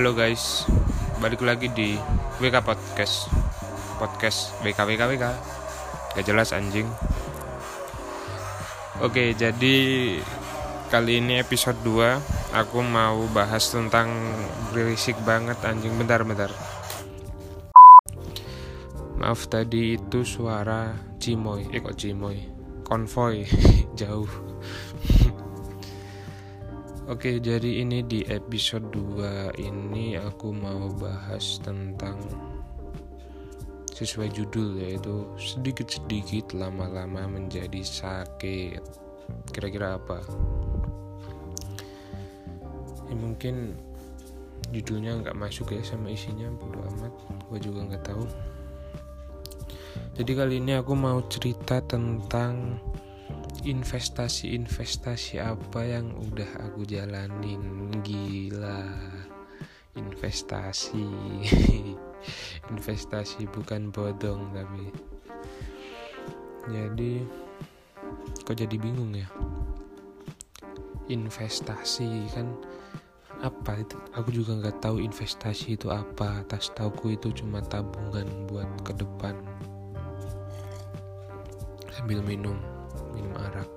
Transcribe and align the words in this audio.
Halo 0.00 0.16
guys, 0.16 0.64
balik 1.20 1.44
lagi 1.44 1.68
di 1.76 1.92
WK 2.40 2.64
Podcast. 2.64 3.28
Podcast 4.00 4.56
WK 4.64 4.96
WK 4.96 5.02
WK 5.12 5.24
Gak 6.16 6.24
jelas 6.24 6.56
anjing. 6.56 6.88
Oke, 9.04 9.36
jadi 9.36 9.76
kali 10.88 11.20
ini 11.20 11.36
episode 11.44 11.76
2 11.84 12.16
Aku 12.64 12.80
mau 12.80 13.28
bahas 13.36 13.68
tentang 13.68 14.08
berisik 14.72 15.20
banget 15.28 15.60
anjing. 15.68 15.92
Bentar-bentar 16.00 16.48
Maaf 19.20 19.52
tadi 19.52 20.00
itu 20.00 20.24
suara 20.24 20.96
Cimoy. 21.20 21.76
Eh 21.76 21.84
kok 21.84 22.00
Cimoy? 22.00 22.40
Konvoy. 22.88 23.44
Jauh 24.00 24.32
Oke, 27.10 27.42
jadi 27.42 27.82
ini 27.82 28.06
di 28.06 28.22
episode 28.30 28.86
2 28.94 29.58
ini 29.58 30.14
aku 30.14 30.54
mau 30.54 30.86
bahas 30.94 31.58
tentang 31.58 32.14
sesuai 33.90 34.30
judul 34.30 34.78
yaitu 34.78 35.26
sedikit-sedikit 35.34 36.54
lama-lama 36.54 37.26
menjadi 37.26 37.82
sakit. 37.82 38.78
Kira-kira 39.50 39.98
apa? 39.98 40.22
Ya, 43.10 43.14
mungkin 43.18 43.74
judulnya 44.70 45.18
nggak 45.26 45.34
masuk 45.34 45.74
ya 45.74 45.82
sama 45.82 46.14
isinya 46.14 46.46
bodo 46.62 46.78
amat. 46.94 47.10
Gue 47.50 47.58
juga 47.58 47.90
nggak 47.90 48.06
tahu. 48.06 48.22
Jadi 50.14 50.30
kali 50.30 50.62
ini 50.62 50.78
aku 50.78 50.94
mau 50.94 51.18
cerita 51.26 51.82
tentang 51.82 52.78
investasi-investasi 53.64 55.36
apa 55.40 55.84
yang 55.84 56.16
udah 56.16 56.64
aku 56.64 56.88
jalanin? 56.88 57.92
Gila. 58.00 58.84
Investasi. 59.96 61.04
Investasi 62.72 63.44
bukan 63.52 63.92
bodong 63.92 64.56
tapi. 64.56 64.86
Jadi 66.72 67.24
kok 68.44 68.56
jadi 68.56 68.76
bingung 68.80 69.12
ya? 69.12 69.28
Investasi 71.10 72.32
kan 72.32 72.56
apa 73.44 73.80
itu? 73.80 73.96
Aku 74.16 74.30
juga 74.32 74.56
nggak 74.56 74.78
tahu 74.84 75.00
investasi 75.00 75.76
itu 75.76 75.92
apa. 75.92 76.44
Tas 76.48 76.72
tauku 76.72 77.12
itu 77.12 77.32
cuma 77.32 77.60
tabungan 77.60 78.28
buat 78.48 78.68
ke 78.84 78.92
depan. 78.96 79.36
Sambil 81.90 82.24
minum 82.24 82.79
minum 83.12 83.34
arak. 83.36 83.68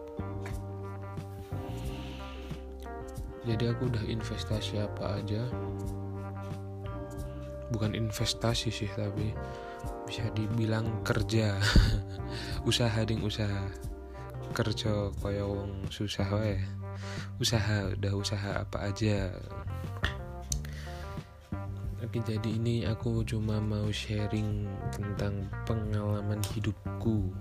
Jadi 3.44 3.68
aku 3.68 3.92
udah 3.92 4.04
investasi 4.08 4.80
apa 4.80 5.20
aja. 5.20 5.44
Bukan 7.76 7.92
investasi 7.92 8.72
sih 8.72 8.88
tapi 8.96 9.36
bisa 10.08 10.24
dibilang 10.32 11.04
kerja. 11.04 11.60
Usaha 12.70 13.04
ding 13.04 13.20
usaha. 13.20 13.68
Kerja 14.56 15.12
kaya 15.20 15.44
wong 15.44 15.92
susah 15.92 16.30
wae. 16.40 16.56
Usaha 17.42 17.92
udah 17.92 18.14
usaha 18.16 18.52
apa 18.64 18.88
aja. 18.88 19.34
Oke 22.00 22.20
jadi 22.24 22.48
ini 22.48 22.86
aku 22.86 23.26
cuma 23.28 23.58
mau 23.58 23.90
sharing 23.90 24.70
tentang 24.94 25.50
pengalaman 25.66 26.40
hidupku 26.54 27.34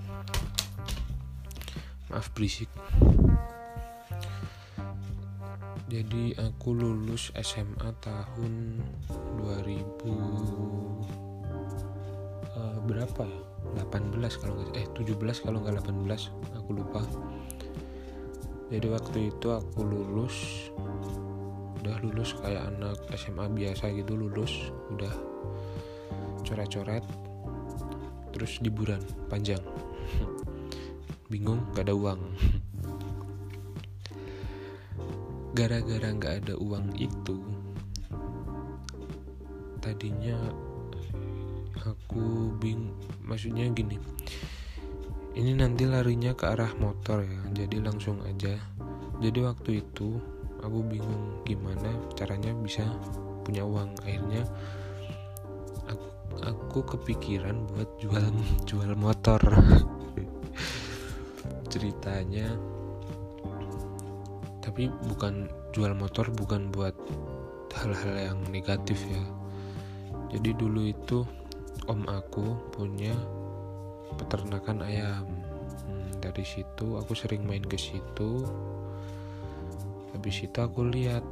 maaf 2.12 2.28
berisik. 2.36 2.68
Jadi 5.88 6.36
aku 6.36 6.76
lulus 6.76 7.32
SMA 7.40 7.88
tahun 8.04 8.84
2000 9.40 9.80
uh, 12.52 12.78
berapa 12.84 13.24
ya? 13.24 13.40
18 13.88 14.40
kalau 14.40 14.60
nggak 14.60 14.76
eh 14.76 14.86
17 14.92 15.44
kalau 15.44 15.64
nggak 15.64 15.80
18 15.88 16.60
aku 16.60 16.70
lupa. 16.76 17.00
Jadi 18.68 18.86
waktu 18.92 19.18
itu 19.32 19.48
aku 19.48 19.80
lulus 19.84 20.68
udah 21.80 21.96
lulus 22.04 22.36
kayak 22.44 22.68
anak 22.76 23.00
SMA 23.16 23.48
biasa 23.50 23.88
gitu 23.90 24.14
lulus 24.14 24.70
udah 24.92 25.10
coret-coret 26.46 27.02
terus 28.30 28.62
liburan 28.62 29.02
panjang 29.26 29.60
bingung 31.32 31.64
gak 31.72 31.88
ada 31.88 31.96
uang. 31.96 32.20
Gara-gara 35.56 36.08
gak 36.12 36.34
ada 36.44 36.54
uang 36.60 36.92
itu 37.00 37.40
tadinya 39.82 40.38
aku 41.82 42.54
bing 42.62 42.94
maksudnya 43.26 43.66
gini 43.74 43.98
ini 45.32 45.56
nanti 45.56 45.88
larinya 45.88 46.36
ke 46.36 46.44
arah 46.44 46.70
motor 46.76 47.24
ya 47.24 47.40
jadi 47.56 47.80
langsung 47.80 48.20
aja. 48.28 48.52
Jadi 49.22 49.38
waktu 49.40 49.80
itu 49.80 50.20
aku 50.60 50.78
bingung 50.84 51.40
gimana 51.48 51.88
caranya 52.12 52.52
bisa 52.52 52.84
punya 53.40 53.64
uang. 53.64 53.96
Akhirnya 54.04 54.44
aku 55.88 56.06
aku 56.44 56.78
kepikiran 56.84 57.64
buat 57.64 57.88
jual 57.96 58.28
jual 58.68 58.92
motor 58.92 59.40
ceritanya. 61.72 62.52
Tapi 64.60 64.92
bukan 65.08 65.48
jual 65.72 65.96
motor 65.96 66.28
bukan 66.36 66.68
buat 66.68 66.94
hal-hal 67.72 68.36
yang 68.36 68.38
negatif 68.52 69.00
ya. 69.08 69.24
Jadi 70.36 70.52
dulu 70.52 70.84
itu 70.84 71.24
om 71.88 72.04
aku 72.08 72.56
punya 72.70 73.16
peternakan 74.20 74.84
ayam. 74.84 75.24
Hmm, 75.88 76.12
dari 76.20 76.44
situ 76.44 77.00
aku 77.00 77.16
sering 77.16 77.48
main 77.48 77.64
ke 77.64 77.80
situ. 77.80 78.44
Habis 80.12 80.44
itu 80.44 80.58
aku 80.60 80.92
lihat 80.92 81.24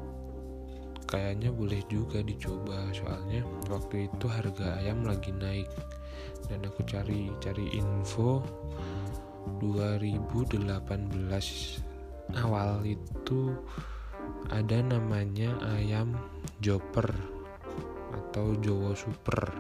kayaknya 1.07 1.53
boleh 1.53 1.85
juga 1.87 2.25
dicoba. 2.25 2.89
Soalnya 2.97 3.45
waktu 3.69 4.09
itu 4.09 4.25
harga 4.27 4.81
ayam 4.81 5.05
lagi 5.05 5.31
naik. 5.37 5.69
Dan 6.49 6.67
aku 6.67 6.83
cari 6.89 7.31
cari 7.39 7.71
info 7.77 8.43
2018 9.59 10.71
awal 12.39 12.87
itu 12.87 13.59
ada 14.51 14.79
namanya 14.83 15.51
ayam 15.75 16.15
joper 16.63 17.11
atau 18.31 18.55
Jowo 18.63 18.95
Super. 18.95 19.51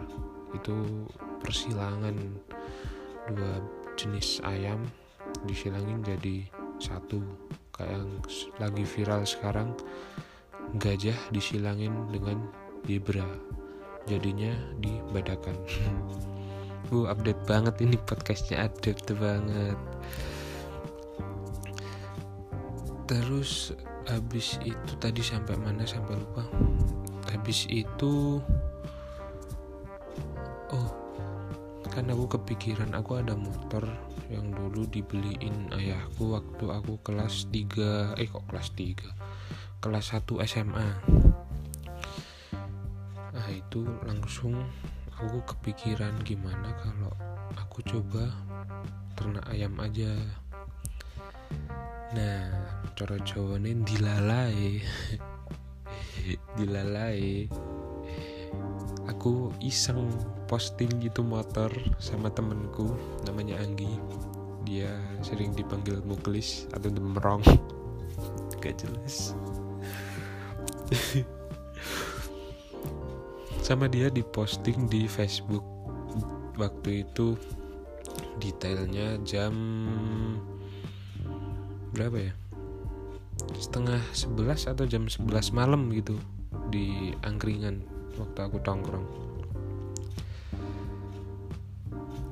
Itu 0.55 1.07
persilangan 1.43 2.15
dua 3.35 3.63
jenis 3.99 4.39
ayam 4.47 4.87
disilangin 5.47 6.03
jadi 6.07 6.47
satu. 6.79 7.23
Kayak 7.75 7.91
yang 7.97 8.11
lagi 8.61 8.85
viral 8.85 9.23
sekarang 9.27 9.75
gajah 10.79 11.17
disilangin 11.35 11.95
dengan 12.15 12.39
zebra. 12.87 13.27
Jadinya 14.07 14.55
dibadakan 14.81 15.55
Uh, 16.91 17.07
update 17.07 17.39
banget 17.47 17.79
ini 17.87 17.95
podcastnya 18.03 18.67
update 18.67 19.15
banget. 19.15 19.79
Terus 23.07 23.75
habis 24.11 24.59
itu 24.67 24.93
tadi 24.99 25.23
sampai 25.23 25.55
mana 25.55 25.87
sampai 25.87 26.19
lupa. 26.19 26.43
Habis 27.31 27.71
itu 27.71 28.43
oh 30.75 30.91
kan 31.91 32.07
aku 32.11 32.39
kepikiran 32.39 32.95
aku 32.95 33.19
ada 33.19 33.35
motor 33.35 33.83
yang 34.31 34.51
dulu 34.55 34.87
dibeliin 34.87 35.75
ayahku 35.75 36.39
waktu 36.39 36.71
aku 36.71 37.03
kelas 37.03 37.51
3 37.51 38.15
eh 38.15 38.31
kok 38.31 38.47
kelas 38.47 38.71
3 38.79 39.83
kelas 39.83 40.07
1 40.15 40.23
SMA 40.47 40.89
nah 43.31 43.47
itu 43.51 43.83
langsung 44.07 44.55
aku 45.21 45.45
kepikiran 45.53 46.17
gimana 46.25 46.73
kalau 46.81 47.13
aku 47.53 47.85
coba 47.85 48.33
ternak 49.13 49.45
ayam 49.53 49.77
aja. 49.77 50.09
Nah 52.17 52.49
coro 52.97 53.21
Jawa 53.21 53.61
ini 53.61 53.85
dilalai. 53.85 54.81
Dilalai. 56.57 57.45
Aku 59.13 59.53
iseng 59.61 60.09
posting 60.49 60.89
gitu 61.05 61.21
motor 61.21 61.69
sama 62.01 62.33
temenku 62.33 62.89
namanya 63.29 63.61
Anggi. 63.61 63.93
Dia 64.65 64.89
sering 65.21 65.53
dipanggil 65.53 66.01
Muklis 66.01 66.65
atau 66.73 66.89
Demrong. 66.89 67.45
Gak 68.65 68.77
jelas 68.81 69.33
sama 73.71 73.87
dia 73.87 74.11
diposting 74.11 74.91
di 74.91 75.07
Facebook. 75.07 75.63
Waktu 76.59 77.07
itu 77.07 77.39
detailnya 78.43 79.15
jam 79.23 79.55
berapa 81.95 82.19
ya? 82.19 82.33
Setengah 83.55 84.03
sebelas 84.11 84.67
atau 84.67 84.91
jam 84.91 85.07
sebelas 85.07 85.55
malam 85.55 85.87
gitu 85.95 86.19
di 86.75 87.15
angkringan 87.23 87.87
waktu 88.19 88.39
aku 88.43 88.59
tongkrong. 88.67 89.07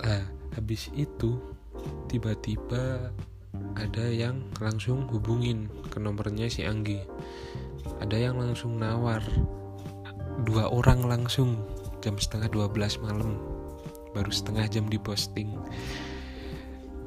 Nah 0.03 0.27
habis 0.59 0.91
itu 0.99 1.39
tiba-tiba 2.11 3.15
ada 3.79 4.07
yang 4.11 4.43
langsung 4.59 5.07
hubungin 5.15 5.71
ke 5.87 6.03
nomornya 6.03 6.51
si 6.51 6.67
Anggi. 6.67 6.99
Ada 8.03 8.27
yang 8.27 8.43
langsung 8.43 8.75
nawar 8.75 9.23
dua 10.47 10.71
orang 10.71 11.07
langsung 11.07 11.59
jam 12.03 12.15
setengah 12.19 12.51
12 12.51 13.03
malam. 13.03 13.39
Baru 14.15 14.31
setengah 14.31 14.67
jam 14.71 14.87
diposting 14.91 15.55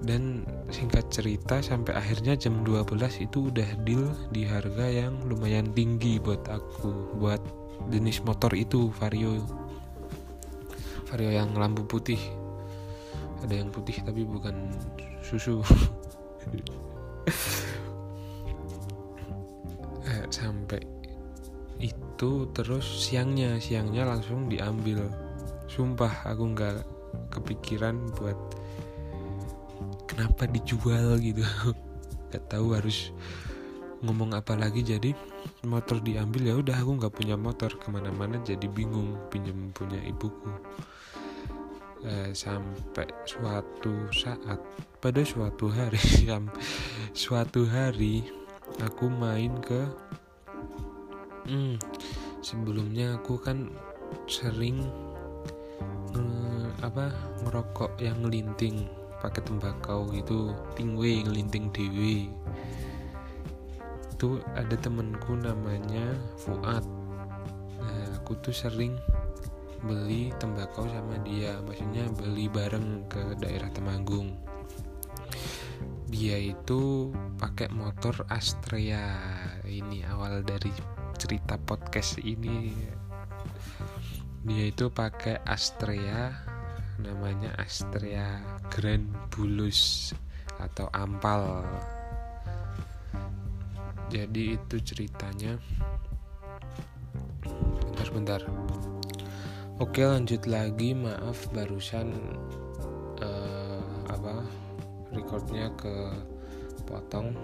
dan 0.01 0.41
singkat 0.73 1.05
cerita 1.13 1.61
sampai 1.61 1.93
akhirnya 1.93 2.33
jam 2.33 2.65
12 2.65 3.21
itu 3.21 3.53
udah 3.53 3.69
deal 3.85 4.09
di 4.33 4.49
harga 4.49 4.89
yang 4.89 5.13
lumayan 5.29 5.69
tinggi 5.77 6.17
buat 6.17 6.41
aku 6.49 7.21
buat 7.21 7.41
jenis 7.93 8.25
motor 8.25 8.49
itu 8.57 8.89
vario. 8.97 9.45
Vario 11.05 11.29
yang 11.29 11.53
lampu 11.53 11.85
putih. 11.85 12.19
Ada 13.45 13.61
yang 13.61 13.69
putih 13.69 14.01
tapi 14.01 14.25
bukan 14.25 14.73
susu. 15.21 15.61
Eh, 20.01 20.25
sampai 20.33 20.81
itu 21.81 22.45
terus 22.53 22.85
siangnya 22.85 23.57
siangnya 23.57 24.05
langsung 24.05 24.45
diambil. 24.45 25.09
Sumpah 25.65 26.29
aku 26.29 26.53
nggak 26.53 26.77
kepikiran 27.33 27.97
buat 28.15 28.37
kenapa 30.05 30.45
dijual 30.45 31.17
gitu. 31.17 31.41
Gak 32.31 32.47
tahu 32.47 32.71
harus 32.71 33.11
ngomong 34.07 34.31
apa 34.31 34.55
lagi. 34.55 34.87
Jadi 34.87 35.11
motor 35.67 35.99
diambil 35.99 36.47
ya 36.47 36.55
udah 36.55 36.79
aku 36.79 36.91
nggak 36.95 37.11
punya 37.11 37.35
motor. 37.35 37.75
Ke 37.75 37.91
mana-mana 37.91 38.39
jadi 38.39 38.71
bingung 38.71 39.19
pinjam 39.27 39.75
punya 39.75 39.99
ibuku. 40.07 40.47
Eh, 42.01 42.31
sampai 42.31 43.05
suatu 43.29 44.09
saat 44.09 44.57
pada 44.97 45.21
suatu 45.21 45.69
hari 45.69 46.01
suatu 47.13 47.61
hari 47.69 48.25
aku 48.81 49.05
main 49.05 49.53
ke 49.61 49.85
hmm, 51.47 51.75
sebelumnya 52.43 53.17
aku 53.21 53.39
kan 53.39 53.71
sering 54.27 54.85
eh, 56.17 56.67
apa 56.81 57.13
ngerokok 57.45 57.97
yang 58.01 58.19
ngelinting 58.25 58.85
pakai 59.21 59.45
tembakau 59.45 60.09
gitu 60.09 60.51
tingwe 60.73 61.21
ngelinting 61.21 61.69
dewi 61.69 62.33
itu 64.21 64.37
ada 64.53 64.77
temenku 64.77 65.33
namanya 65.33 66.13
Fuad. 66.37 66.85
Nah 67.81 68.05
aku 68.21 68.37
tuh 68.37 68.53
sering 68.53 68.93
beli 69.81 70.29
tembakau 70.37 70.85
sama 70.85 71.17
dia 71.25 71.57
maksudnya 71.65 72.05
beli 72.13 72.45
bareng 72.45 73.09
ke 73.09 73.33
daerah 73.41 73.65
Temanggung. 73.73 74.37
Dia 76.05 76.37
itu 76.37 77.09
pakai 77.41 77.73
motor 77.73 78.13
Astrea 78.29 79.09
ini 79.65 80.05
awal 80.05 80.45
dari 80.45 80.69
cerita 81.21 81.53
podcast 81.61 82.17
ini. 82.25 82.73
Dia 84.41 84.73
itu 84.73 84.89
pakai 84.89 85.37
Astrea 85.45 86.33
namanya 86.97 87.53
Astrea 87.61 88.41
Grand 88.73 89.05
Bulus 89.29 90.09
atau 90.57 90.89
Ampal. 90.89 91.61
Jadi 94.09 94.57
itu 94.57 94.81
ceritanya. 94.81 95.61
Bentar-bentar 97.45 98.41
oke 99.77 100.01
lanjut 100.01 100.49
lagi. 100.49 100.97
Maaf 100.97 101.53
barusan 101.53 102.17
uh, 103.21 103.85
apa 104.09 104.41
recordnya 105.13 105.69
ke 105.77 106.17
potong 106.89 107.37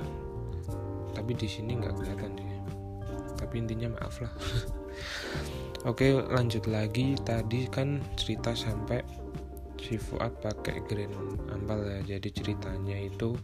tapi 1.14 1.38
di 1.38 1.46
sini 1.46 1.78
nggak 1.78 1.94
kelihatan 1.98 2.34
sih 2.38 2.47
tapi 3.38 3.62
intinya 3.62 3.94
maaf 3.94 4.20
lah. 4.20 4.34
Oke 5.90 6.12
lanjut 6.18 6.66
lagi. 6.66 7.14
Tadi 7.22 7.70
kan 7.70 8.02
cerita 8.18 8.58
sampai 8.58 9.00
si 9.78 9.96
Fuad 9.96 10.42
pakai 10.42 10.84
Grand 10.90 11.14
Ampal 11.54 11.86
ya. 11.86 12.18
Jadi 12.18 12.34
ceritanya 12.34 12.98
itu 12.98 13.38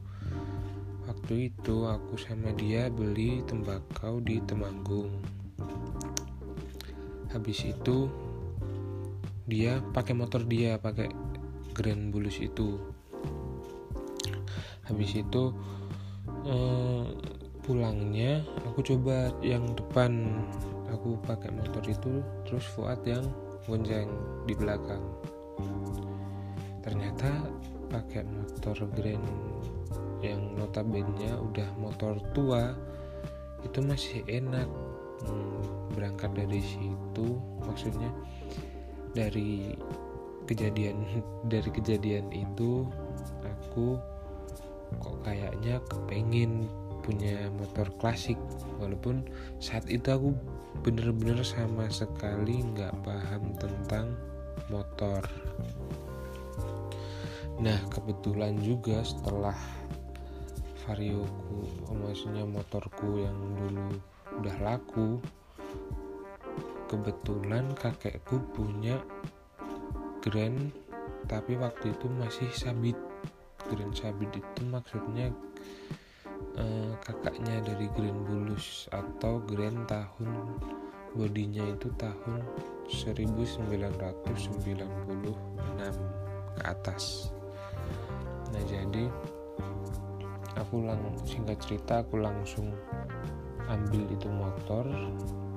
waktu 1.06 1.54
itu 1.54 1.88
aku 1.88 2.18
sama 2.18 2.52
dia 2.58 2.90
beli 2.90 3.46
tembakau 3.46 4.20
di 4.20 4.42
Temanggung. 4.44 5.14
Habis 7.32 7.70
itu 7.70 8.10
dia 9.48 9.80
pakai 9.94 10.18
motor 10.18 10.44
dia 10.44 10.82
pakai 10.82 11.14
Grand 11.72 12.12
Bulus 12.12 12.42
itu. 12.42 12.82
Habis 14.84 15.16
itu 15.22 15.54
eh, 16.44 17.08
pulangnya 17.64 18.44
aku 18.68 18.84
coba 18.84 19.32
yang 19.40 19.64
depan. 19.74 20.44
Aku 20.94 21.18
pakai 21.26 21.50
motor 21.50 21.82
itu 21.90 22.22
terus 22.46 22.70
Fuad 22.78 23.02
yang 23.08 23.26
gonceng 23.66 24.12
di 24.46 24.54
belakang. 24.54 25.02
Ternyata 26.86 27.50
pakai 27.90 28.22
motor 28.28 28.78
Grand 28.94 29.26
yang 30.22 30.54
notabene 30.56 31.34
udah 31.34 31.68
motor 31.80 32.20
tua 32.36 32.78
itu 33.66 33.80
masih 33.82 34.22
enak. 34.30 34.70
Hmm, 35.24 35.64
berangkat 35.96 36.36
dari 36.36 36.60
situ 36.60 37.40
maksudnya 37.64 38.12
dari 39.16 39.72
kejadian 40.50 41.00
dari 41.54 41.70
kejadian 41.72 42.28
itu 42.34 42.84
aku 43.46 43.96
kok 45.00 45.18
kayaknya 45.26 45.80
kepengen 45.90 46.70
punya 47.04 47.52
motor 47.60 47.92
klasik. 48.00 48.40
Walaupun 48.80 49.28
saat 49.60 49.86
itu 49.92 50.10
aku 50.10 50.32
bener-bener 50.82 51.44
sama 51.46 51.86
sekali 51.92 52.64
nggak 52.64 52.96
paham 53.04 53.54
tentang 53.60 54.16
motor. 54.72 55.22
Nah 57.62 57.78
kebetulan 57.92 58.58
juga 58.64 59.06
setelah 59.06 59.56
varioku 60.84 61.64
oh, 61.88 61.96
maksudnya 61.96 62.44
motorku 62.44 63.24
yang 63.24 63.38
dulu 63.56 63.88
udah 64.44 64.58
laku 64.60 65.16
kebetulan 66.92 67.72
kakekku 67.80 68.44
punya 68.52 69.00
grand 70.20 70.76
tapi 71.28 71.56
waktu 71.56 71.96
itu 71.96 72.08
masih 72.12 72.50
sabit. 72.52 72.98
Grand 73.72 73.96
sabit 73.96 74.32
itu 74.36 74.62
maksudnya 74.68 75.32
eh, 76.58 76.92
kakaknya 77.02 77.62
dari 77.66 77.90
grand 77.94 78.22
bulus 78.26 78.86
atau 78.94 79.42
grand 79.46 79.86
tahun 79.90 80.30
bodinya 81.14 81.62
itu 81.70 81.94
tahun 81.98 82.42
1996 82.90 83.70
ke 86.54 86.62
atas. 86.66 87.34
Nah 88.54 88.64
jadi 88.66 89.10
aku 90.58 90.86
lang 90.86 91.02
singkat 91.26 91.58
cerita 91.62 92.02
aku 92.02 92.22
langsung 92.22 92.74
ambil 93.70 94.04
itu 94.10 94.30
motor. 94.30 94.86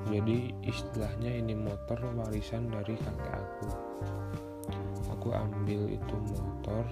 Jadi 0.06 0.54
istilahnya 0.62 1.34
ini 1.42 1.58
motor 1.58 1.98
warisan 2.14 2.70
dari 2.70 2.94
kakek 2.94 3.32
aku. 3.34 3.66
Aku 5.18 5.28
ambil 5.34 5.90
itu 5.90 6.16
motor 6.30 6.86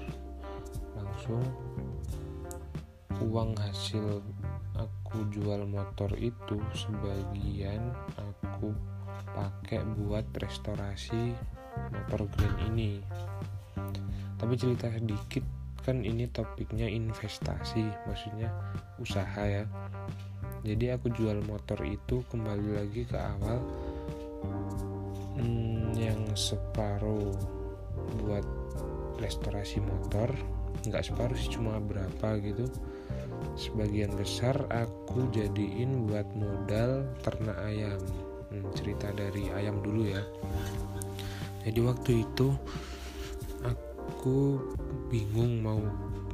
langsung 0.99 1.41
uang 3.23 3.55
hasil 3.55 4.23
aku 4.75 5.23
jual 5.31 5.63
motor 5.71 6.11
itu 6.19 6.59
sebagian 6.75 7.95
aku 8.19 8.75
pakai 9.35 9.87
buat 9.95 10.27
restorasi 10.35 11.31
motor 11.95 12.27
grand 12.35 12.59
ini. 12.75 12.99
Tapi 14.39 14.55
cerita 14.59 14.91
sedikit 14.91 15.45
kan 15.85 16.01
ini 16.01 16.27
topiknya 16.33 16.91
investasi 16.91 17.87
maksudnya 18.09 18.51
usaha 18.99 19.43
ya. 19.47 19.65
Jadi 20.65 20.97
aku 20.97 21.13
jual 21.13 21.45
motor 21.45 21.79
itu 21.85 22.25
kembali 22.33 22.81
lagi 22.81 23.05
ke 23.05 23.19
awal 23.21 23.61
hmm, 25.37 25.93
yang 25.95 26.25
separuh 26.33 27.37
buat 28.25 28.47
restorasi 29.21 29.79
motor. 29.85 30.33
Nggak 30.89 31.05
separuh 31.07 31.37
sih 31.37 31.53
cuma 31.55 31.79
berapa 31.79 32.41
gitu 32.43 32.67
sebagian 33.55 34.13
besar 34.15 34.55
aku 34.71 35.31
jadiin 35.31 36.07
buat 36.11 36.27
modal 36.35 37.07
ternak 37.23 37.59
ayam. 37.65 38.01
Hmm, 38.51 38.67
cerita 38.75 39.11
dari 39.15 39.51
ayam 39.55 39.83
dulu 39.83 40.07
ya. 40.07 40.23
Jadi 41.65 41.81
waktu 41.81 42.27
itu 42.27 42.53
aku 43.65 44.61
bingung 45.09 45.65
mau 45.65 45.81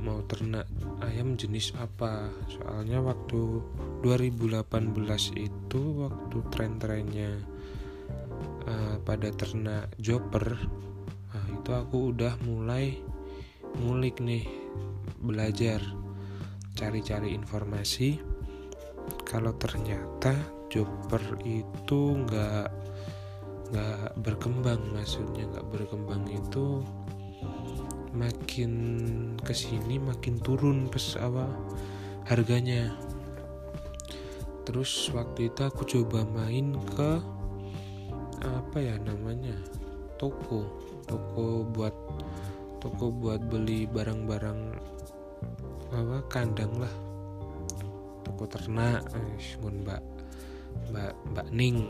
mau 0.00 0.24
ternak 0.24 0.64
ayam 1.04 1.36
jenis 1.36 1.76
apa. 1.76 2.32
Soalnya 2.48 3.04
waktu 3.04 3.60
2018 4.00 4.96
itu 5.36 5.80
waktu 6.08 6.38
tren-trennya 6.48 7.60
uh, 8.66 8.96
pada 9.04 9.28
ternak 9.32 9.92
joper 10.00 10.56
nah, 11.30 11.46
itu 11.52 11.70
aku 11.72 11.96
udah 12.16 12.34
mulai 12.44 12.96
ngulik 13.80 14.18
nih 14.18 14.44
belajar 15.20 15.80
cari-cari 16.80 17.36
informasi. 17.36 18.16
Kalau 19.28 19.52
ternyata 19.60 20.32
joper 20.72 21.20
itu 21.44 22.24
nggak 22.24 22.72
nggak 23.70 24.16
berkembang 24.24 24.80
maksudnya 24.96 25.44
nggak 25.46 25.68
berkembang 25.70 26.24
itu 26.26 26.80
makin 28.16 28.72
ke 29.38 29.54
sini 29.54 30.00
makin 30.00 30.40
turun 30.40 30.88
pes 30.88 31.20
apa 31.20 31.44
harganya. 32.24 32.96
Terus 34.64 35.12
waktu 35.12 35.52
itu 35.52 35.60
aku 35.60 35.84
coba 35.84 36.24
main 36.24 36.80
ke 36.96 37.20
apa 38.40 38.78
ya 38.80 38.96
namanya 39.04 39.54
toko. 40.16 40.64
Toko 41.04 41.66
buat 41.68 41.92
toko 42.80 43.12
buat 43.12 43.44
beli 43.50 43.84
barang-barang 43.84 44.78
apa 45.90 46.18
kandang 46.30 46.72
lah. 46.78 46.94
Toko 48.26 48.46
ternak 48.46 49.04
eh, 49.14 49.58
mbak 49.58 50.02
mbak 50.90 51.12
mbak 51.34 51.46
Ning. 51.50 51.86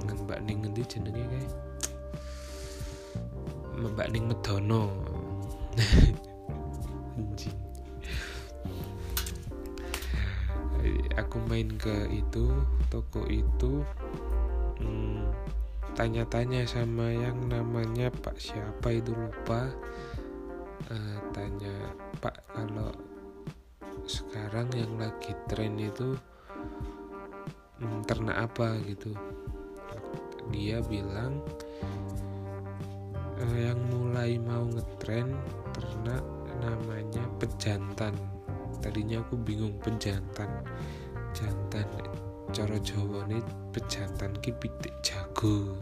Dengan 0.00 0.16
mbak 0.24 0.40
Ning 0.44 0.58
nanti 0.64 0.82
jenenge 0.84 1.22
kayak 1.24 1.52
Mbak 3.76 4.08
Ning 4.08 4.24
Medono 4.32 4.88
aku 11.16 11.36
main 11.44 11.68
ke 11.76 12.08
itu 12.08 12.48
toko 12.88 13.28
itu 13.28 13.84
hmm, 14.80 15.28
tanya-tanya 15.92 16.64
sama 16.64 17.12
yang 17.12 17.36
namanya 17.52 18.08
Pak 18.08 18.40
siapa 18.40 18.96
itu 18.96 19.12
lupa 19.12 19.68
uh, 20.92 21.18
tanya 21.32 21.94
Pak 22.20 22.36
kalau 22.52 22.92
sekarang 24.06 24.70
yang 24.76 24.94
lagi 25.00 25.32
tren 25.50 25.76
itu 25.80 26.14
hmm, 27.80 28.04
ternak 28.04 28.50
apa? 28.50 28.78
Gitu. 28.84 29.12
Dia 30.54 30.78
bilang 30.86 31.42
uh, 33.40 33.56
yang 33.58 33.80
mulai 33.90 34.38
mau 34.38 34.64
ngetren 34.68 35.34
ternak 35.74 36.24
namanya 36.62 37.24
pejantan. 37.40 38.14
Tadinya 38.80 39.24
aku 39.24 39.40
bingung 39.40 39.74
pejantan 39.82 40.50
jantan 41.36 41.84
cara 42.56 42.80
Jawa 42.80 43.28
ini 43.28 43.44
pejantan 43.76 44.32
ki 44.40 44.56
pitik 44.56 44.94
jago. 45.04 45.76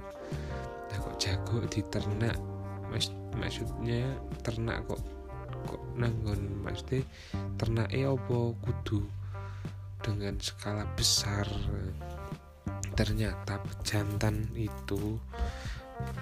Nah 0.90 0.98
kok 0.98 1.16
jago 1.22 1.62
di 1.70 1.80
ternak? 1.86 2.34
Mas, 2.90 3.14
maksudnya 3.36 4.16
ternak 4.42 4.86
kok 4.86 5.02
kok 5.64 5.82
nanggon? 5.98 6.64
Mesti 6.64 7.02
ternak 7.58 7.90
eh 7.90 8.06
apa 8.06 8.38
kudu 8.62 9.04
dengan 10.00 10.38
skala 10.40 10.84
besar? 10.94 11.46
Ternyata 12.94 13.58
pejantan 13.58 14.54
itu 14.54 15.18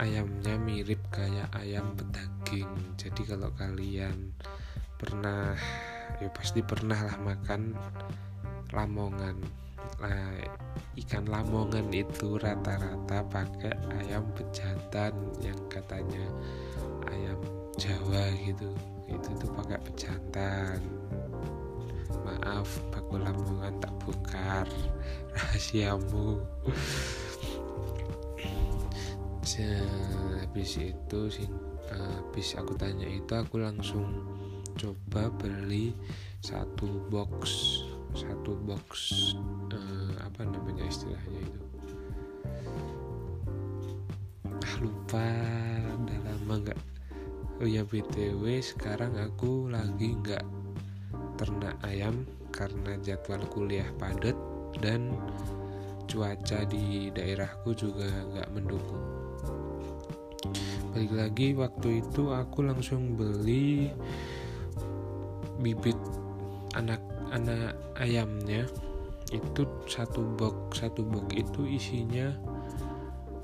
ayamnya 0.01 0.57
mirip 0.57 1.01
kayak 1.13 1.53
ayam 1.57 1.93
pedaging. 1.97 2.71
Jadi 2.97 3.23
kalau 3.29 3.51
kalian 3.57 4.33
pernah 4.97 5.57
ya 6.23 6.29
pasti 6.31 6.63
pernah 6.63 6.97
lah 6.97 7.17
makan 7.19 7.75
lamongan. 8.73 9.37
Nah, 10.01 10.35
ikan 10.99 11.27
lamongan 11.31 11.93
itu 11.95 12.39
rata-rata 12.41 13.23
pakai 13.29 13.75
ayam 14.03 14.25
pejantan 14.35 15.15
yang 15.43 15.59
katanya 15.71 16.27
ayam 17.13 17.41
Jawa 17.77 18.33
gitu. 18.41 18.69
Itu 19.09 19.29
tuh 19.37 19.51
pakai 19.53 19.79
pejantan. 19.85 20.81
Maaf 22.25 22.69
paku 22.89 23.21
lamongan 23.21 23.77
tak 23.81 23.93
bongkar 24.03 24.69
rahasiamu. 25.37 26.41
Habis 30.53 30.81
itu 30.81 31.21
sih 31.29 31.49
habis 31.93 32.57
aku 32.57 32.73
tanya 32.77 33.05
itu 33.05 33.33
aku 33.33 33.61
langsung 33.61 34.05
coba 34.77 35.29
beli 35.37 35.93
satu 36.41 36.89
box 37.13 37.53
satu 38.17 38.57
box 38.65 39.13
uh, 39.73 40.13
apa 40.25 40.45
namanya 40.45 40.85
istilahnya 40.89 41.41
itu? 41.41 41.63
Ah 44.45 44.75
lupa 44.81 45.25
udah 46.01 46.19
lama 46.25 46.55
nggak 46.69 46.81
oh 47.63 47.71
ya 47.71 47.87
btw 47.87 48.59
sekarang 48.59 49.15
aku 49.23 49.71
lagi 49.71 50.19
nggak 50.19 50.43
ternak 51.39 51.79
ayam 51.87 52.27
karena 52.51 52.99
jadwal 52.99 53.39
kuliah 53.55 53.87
padat 54.03 54.35
dan 54.83 55.15
cuaca 56.11 56.67
di 56.67 57.09
daerahku 57.15 57.71
juga 57.71 58.11
nggak 58.35 58.51
mendukung. 58.51 59.05
Balik 60.93 61.13
lagi 61.15 61.49
waktu 61.55 62.05
itu 62.05 62.35
aku 62.35 62.67
langsung 62.67 63.15
beli 63.15 63.95
bibit 65.63 65.97
anak 66.75 67.01
anak 67.31 67.79
ayamnya. 67.97 68.67
Itu 69.31 69.65
satu 69.89 70.21
box 70.37 70.85
satu 70.85 71.07
box 71.07 71.33
itu 71.33 71.65
isinya 71.65 72.35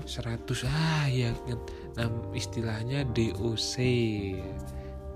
100 0.04 0.68
ah 0.68 1.08
ya 1.08 1.32
nah, 1.98 2.06
istilahnya 2.30 3.02
DOC 3.10 3.74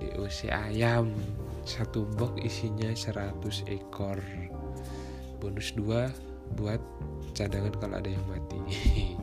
DOC 0.02 0.50
ayam. 0.50 1.14
Satu 1.62 2.02
box 2.18 2.42
isinya 2.42 2.90
100 2.90 3.70
ekor. 3.70 4.18
Bonus 5.38 5.70
2 5.78 6.10
buat 6.58 6.82
cadangan 7.38 7.70
kalau 7.78 8.02
ada 8.02 8.10
yang 8.10 8.26
mati. 8.26 8.58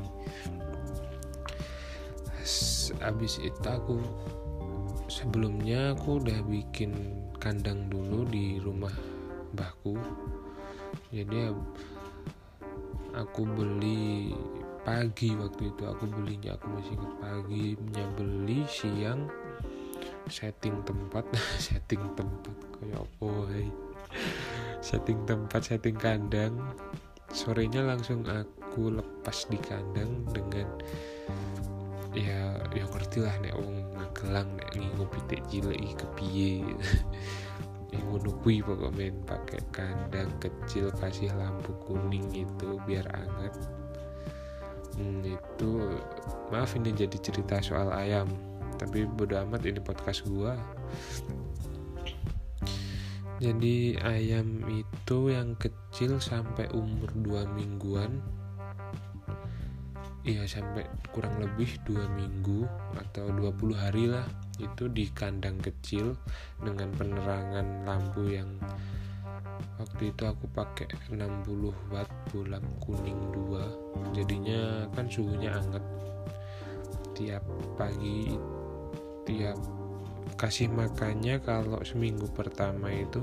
Habis 3.03 3.43
itu 3.43 3.67
aku 3.67 3.99
sebelumnya 5.11 5.93
aku 5.93 6.23
udah 6.23 6.39
bikin 6.47 6.95
kandang 7.43 7.91
dulu 7.91 8.23
di 8.23 8.57
rumah 8.63 8.95
mbahku. 9.53 9.99
Jadi 11.11 11.51
aku 13.13 13.41
beli 13.45 14.33
pagi 14.89 15.37
waktu 15.37 15.69
itu. 15.69 15.83
Aku 15.85 16.09
belinya 16.09 16.57
aku 16.57 16.65
masih 16.73 16.97
ingat 16.97 17.13
paginya 17.21 18.05
beli 18.17 18.59
siang 18.65 19.29
setting 20.25 20.81
tempat 20.81 21.25
setting 21.69 22.01
tempat 22.17 22.53
kayak 22.81 23.05
apa 23.05 23.29
setting 24.81 25.19
tempat 25.29 25.61
setting 25.61 25.93
kandang. 25.93 26.57
Sorenya 27.29 27.85
langsung 27.85 28.25
aku 28.25 28.89
lepas 28.89 29.45
di 29.53 29.61
kandang 29.61 30.25
dengan 30.33 30.65
ya 32.17 32.57
ya 32.73 32.89
ngerti 32.89 33.21
lah 33.21 33.37
nek 33.45 33.53
wong 33.53 33.93
magelang 33.93 34.49
nek 34.57 34.73
ngingu 34.73 35.05
pitik 35.13 35.45
cilik 35.53 35.93
kepiye. 36.01 36.65
Yang 37.93 38.05
ngono 38.05 38.31
kuwi 38.41 38.61
pokoknya 38.65 39.13
pakai 39.25 39.61
kandang 39.69 40.29
kecil 40.41 40.93
kasih 40.97 41.29
lampu 41.37 41.73
kuning 41.85 42.25
itu 42.33 42.77
biar 42.85 43.05
hangat 43.13 43.53
hmm, 44.97 45.21
itu 45.27 45.71
maaf 46.49 46.73
ini 46.73 46.95
jadi 46.95 47.17
cerita 47.19 47.61
soal 47.61 47.93
ayam 47.93 48.29
tapi 48.79 49.03
bodo 49.03 49.35
amat 49.43 49.67
ini 49.67 49.83
podcast 49.83 50.23
gua. 50.23 50.55
Jadi 53.39 53.95
ayam 54.03 54.67
itu 54.67 55.31
yang 55.31 55.55
kecil 55.59 56.19
sampai 56.19 56.67
umur 56.71 57.11
2 57.11 57.59
mingguan. 57.59 58.23
Iya 60.27 60.43
sampai 60.43 60.83
kurang 61.15 61.39
lebih 61.39 61.79
dua 61.87 62.03
minggu 62.11 62.67
atau 62.99 63.31
20 63.31 63.71
hari 63.79 64.11
lah. 64.11 64.27
Itu 64.59 64.91
di 64.91 65.07
kandang 65.15 65.63
kecil 65.63 66.11
dengan 66.59 66.91
penerangan 66.91 67.87
lampu 67.87 68.27
yang 68.27 68.59
waktu 69.79 70.11
itu 70.11 70.23
aku 70.27 70.45
pakai 70.51 70.87
60 71.11 71.91
watt 71.91 72.09
bolam 72.31 72.63
kuning 72.83 73.19
2 73.31 74.13
jadinya 74.15 74.85
kan 74.93 75.05
suhunya 75.07 75.53
hangat. 75.53 75.83
Tiap 77.15 77.43
pagi 77.75 78.35
tiap 79.27 79.59
kasih 80.39 80.71
makannya 80.71 81.43
kalau 81.43 81.83
seminggu 81.83 82.31
pertama 82.31 82.87
itu 82.89 83.19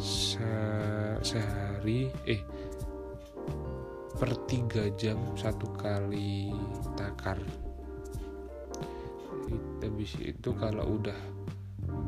se 0.00 0.48
sehari 1.20 2.08
eh 2.24 2.40
per 4.16 4.32
tiga 4.48 4.88
jam 4.96 5.20
satu 5.36 5.68
kali 5.76 6.52
takar. 6.96 7.36
Habis 9.80 10.16
itu 10.24 10.50
kalau 10.56 10.96
udah 10.96 11.16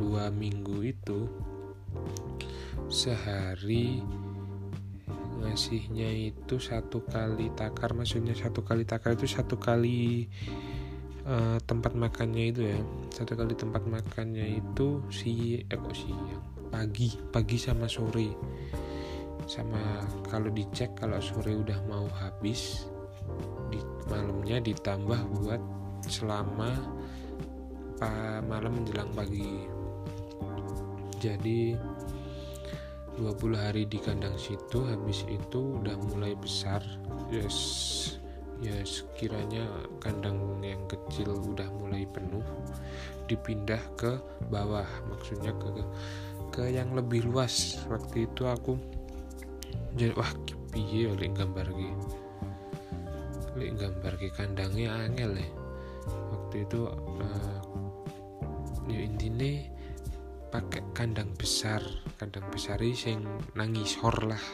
dua 0.01 0.33
minggu 0.33 0.81
itu 0.93 1.29
sehari 2.93 4.05
ngasihnya 5.43 6.31
itu 6.31 6.61
satu 6.61 7.03
kali 7.09 7.51
takar 7.57 7.97
maksudnya 7.97 8.37
satu 8.37 8.63
kali 8.63 8.87
takar 8.87 9.17
itu 9.19 9.27
satu 9.27 9.59
kali 9.59 10.31
uh, 11.27 11.59
tempat 11.67 11.97
makannya 11.97 12.45
itu 12.55 12.63
ya. 12.69 12.79
Satu 13.11 13.35
kali 13.35 13.57
tempat 13.57 13.83
makannya 13.89 14.63
itu 14.63 15.03
si 15.11 15.65
eh 15.67 15.79
kok 15.79 15.97
pagi 16.71 17.11
pagi 17.35 17.57
sama 17.59 17.91
sore. 17.91 18.31
Sama 19.51 20.07
kalau 20.31 20.55
dicek 20.55 20.95
kalau 20.95 21.19
sore 21.19 21.59
udah 21.59 21.79
mau 21.91 22.07
habis 22.23 22.87
di 23.73 23.81
malamnya 24.07 24.63
ditambah 24.63 25.21
buat 25.41 25.63
selama 26.07 26.71
malam 28.51 28.83
menjelang 28.83 29.11
pagi. 29.15 29.67
Jadi 31.23 31.79
20 33.21 33.57
hari 33.59 33.85
di 33.85 34.01
kandang 34.01 34.37
situ 34.41 34.85
habis 34.89 35.25
itu 35.29 35.83
udah 35.83 35.97
mulai 36.13 36.33
besar. 36.37 36.81
Yes 37.29 38.21
ya 38.63 38.79
sekiranya 38.87 39.67
kandang 39.99 40.63
yang 40.63 40.87
kecil 40.87 41.35
udah 41.35 41.67
mulai 41.83 42.07
penuh. 42.07 42.47
Dipindah 43.27 43.83
ke 43.99 44.23
bawah 44.49 44.87
maksudnya 45.11 45.51
ke 45.59 45.69
ke 46.55 46.63
yang 46.71 46.95
lebih 46.95 47.27
luas. 47.27 47.83
Waktu 47.91 48.31
itu 48.31 48.47
aku 48.47 48.79
jadi 49.99 50.15
wah 50.17 50.33
piye 50.73 51.11
oleh 51.11 51.29
gambar 51.29 51.69
gitu 51.69 52.23
oleh 53.53 53.69
gambar 53.77 54.13
ke 54.17 54.33
kandangnya 54.33 54.97
angel 54.97 55.37
ya. 55.37 55.49
Waktu 56.33 56.57
itu 56.65 56.89
uh, 56.89 57.61
ya 58.89 58.99
intinya 59.05 59.53
pakai 60.53 60.85
kandang 60.93 61.33
besar 61.33 61.81
kandang 62.21 62.45
besar 62.53 62.77
sing 62.93 63.25
nangis 63.57 63.97
hor 64.05 64.15
lah. 64.29 64.45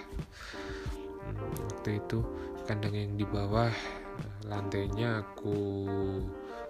Hmm, 1.26 1.52
waktu 1.66 1.98
itu 1.98 2.22
kandang 2.70 2.94
yang 2.94 3.18
di 3.18 3.26
bawah 3.26 3.74
lantainya 4.46 5.26
aku 5.26 5.84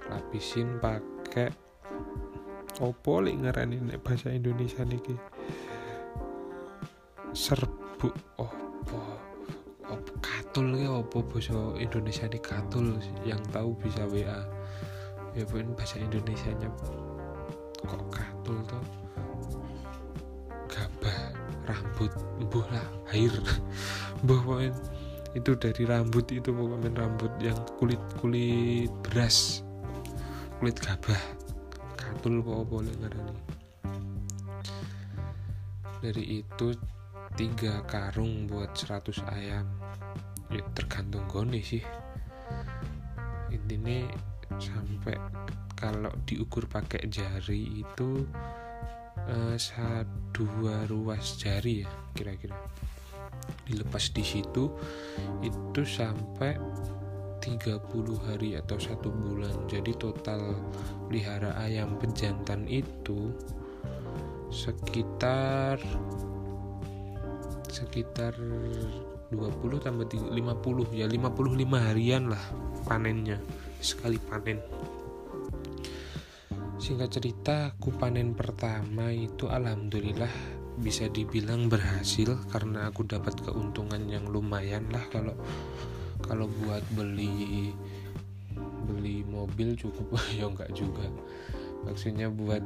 lapisin 0.08 0.80
pakai 0.80 1.52
opo 2.80 3.20
lek 3.20 3.36
ngarani 3.36 3.76
nek 3.78 4.00
bahasa 4.00 4.32
Indonesia 4.32 4.80
niki? 4.88 5.12
Serbu 7.36 8.08
opo 8.40 9.00
opo 9.92 10.12
katul 10.24 10.72
ya 10.72 11.04
opo 11.04 11.20
bahasa 11.28 11.76
Indonesia 11.76 12.24
ini 12.24 12.40
katul 12.40 12.96
yang 13.28 13.44
tahu 13.52 13.76
bisa 13.76 14.08
WA 14.08 14.40
ya 15.36 15.44
pun 15.44 15.76
bahasa 15.76 16.00
Indonesia 16.00 16.48
nya 16.56 16.72
kok 17.84 18.02
katul 18.10 18.58
tuh 18.66 18.97
rambut 21.98 22.14
buh 22.46 22.66
lah 22.70 22.86
air. 23.10 23.34
Buh 24.26 24.38
pokoknya. 24.46 24.70
Itu 25.34 25.58
dari 25.58 25.82
rambut 25.82 26.30
itu 26.30 26.54
pokoknya 26.54 26.94
rambut 26.94 27.32
yang 27.42 27.58
kulit 27.74 27.98
kulit 28.22 28.90
beras 29.02 29.66
kulit 30.58 30.74
gabah 30.78 31.18
katul 31.98 32.38
kok 32.42 32.70
boleh 32.70 32.94
ngarani. 33.02 33.34
Dari 35.98 36.42
itu 36.42 36.74
tiga 37.34 37.82
karung 37.90 38.46
buat 38.46 38.78
100 38.78 39.18
ayam. 39.34 39.66
Ya 40.54 40.62
tergantung 40.78 41.26
goni 41.26 41.66
sih. 41.66 41.82
Intinya 43.50 44.06
sampai 44.54 45.18
kalau 45.74 46.14
diukur 46.26 46.70
pakai 46.70 47.10
jari 47.10 47.82
itu 47.82 48.22
uh, 49.28 50.04
dua 50.32 50.88
ruas 50.88 51.36
jari 51.36 51.84
ya 51.84 51.90
kira-kira. 52.16 52.56
Dilepas 53.64 54.10
di 54.12 54.24
situ 54.24 54.72
itu 55.44 55.82
sampai 55.84 56.56
30 57.38 57.80
hari 58.28 58.58
atau 58.58 58.76
satu 58.76 59.08
bulan. 59.12 59.68
Jadi 59.70 59.94
total 59.96 60.58
pelihara 61.06 61.54
ayam 61.60 61.96
pejantan 61.96 62.66
itu 62.66 63.32
sekitar 64.48 65.76
sekitar 67.68 68.32
20 69.28 69.84
tambah 69.84 70.08
50 70.08 70.32
ya 70.96 71.04
55 71.04 71.86
harian 71.92 72.32
lah 72.32 72.40
panennya 72.88 73.36
sekali 73.78 74.16
panen 74.16 74.58
Singkat 76.78 77.10
cerita, 77.10 77.74
aku 77.74 77.90
panen 77.90 78.38
pertama 78.38 79.10
itu 79.10 79.50
alhamdulillah 79.50 80.30
bisa 80.78 81.10
dibilang 81.10 81.66
berhasil 81.66 82.38
karena 82.54 82.86
aku 82.86 83.02
dapat 83.02 83.34
keuntungan 83.42 83.98
yang 84.06 84.30
lumayan 84.30 84.86
lah. 84.94 85.02
Kalau 85.10 85.34
kalau 86.22 86.46
buat 86.62 86.86
beli 86.94 87.74
beli 88.86 89.26
mobil 89.26 89.74
cukup 89.74 90.22
ya 90.38 90.46
enggak 90.46 90.70
juga. 90.70 91.02
Maksudnya 91.82 92.30
buat 92.30 92.62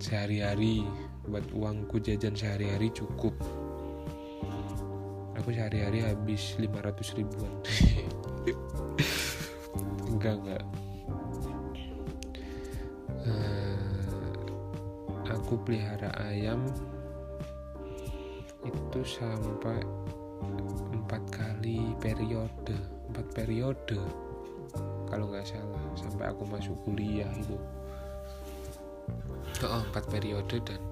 sehari-hari 0.00 0.88
buat 1.28 1.44
uangku 1.52 2.00
jajan 2.00 2.32
sehari-hari 2.32 2.88
cukup. 2.88 3.36
Aku 5.36 5.52
sehari-hari 5.52 6.08
habis 6.08 6.56
500 6.56 7.20
ribuan. 7.20 7.52
Enggak 10.08 10.40
enggak 10.40 10.64
aku 15.26 15.58
pelihara 15.62 16.10
ayam 16.26 16.66
itu 18.66 19.00
sampai 19.06 19.78
empat 20.94 21.22
kali 21.30 21.94
periode 22.02 22.74
empat 23.10 23.26
periode 23.30 24.00
kalau 25.06 25.30
nggak 25.30 25.46
salah 25.46 25.86
sampai 25.94 26.28
aku 26.34 26.42
masuk 26.50 26.76
kuliah 26.82 27.30
itu. 27.38 27.56
Oh, 29.64 29.80
empat 29.88 30.04
periode 30.12 30.60
dan 30.66 30.82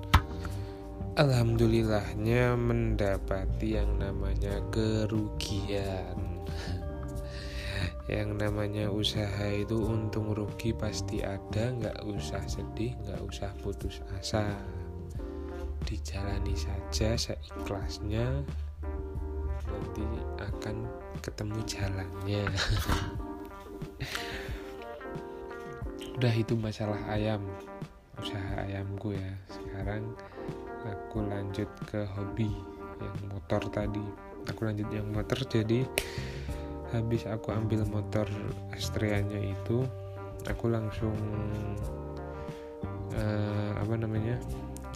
alhamdulillahnya 1.20 2.57
mendapati 2.57 3.77
yang 3.77 4.01
namanya 4.01 4.62
kerugian 4.73 6.16
yang 8.04 8.36
namanya 8.36 8.92
usaha 8.92 9.48
itu 9.48 9.80
untung 9.80 10.36
rugi 10.36 10.76
pasti 10.76 11.24
ada 11.24 11.72
nggak 11.72 12.04
usah 12.04 12.44
sedih 12.44 12.92
nggak 13.00 13.20
usah 13.24 13.48
putus 13.64 14.04
asa. 14.20 14.44
Dijalani 15.84 16.52
saja 16.56 17.16
seikhlasnya 17.16 18.44
nanti 19.64 20.04
akan 20.40 20.84
ketemu 21.24 21.58
jalannya. 21.64 22.44
Udah 26.20 26.34
itu 26.36 26.54
masalah 26.60 27.00
ayam 27.08 27.40
usaha 28.20 28.68
ayamku 28.68 29.16
ya. 29.16 29.32
Sekarang 29.48 30.12
aku 30.84 31.24
lanjut 31.24 31.68
ke 31.88 32.04
hobi 32.16 32.52
yang 33.00 33.16
motor 33.32 33.64
tadi. 33.72 34.04
Aku 34.52 34.68
lanjut 34.68 34.92
yang 34.92 35.08
motor 35.08 35.40
jadi 35.48 35.88
habis 36.94 37.26
aku 37.26 37.50
ambil 37.50 37.83
motor 37.90 38.24
Astrianya 38.70 39.42
itu 39.42 39.83
aku 40.46 40.70
langsung 40.70 41.16
uh, 43.18 43.70
apa 43.83 43.94
namanya 43.98 44.38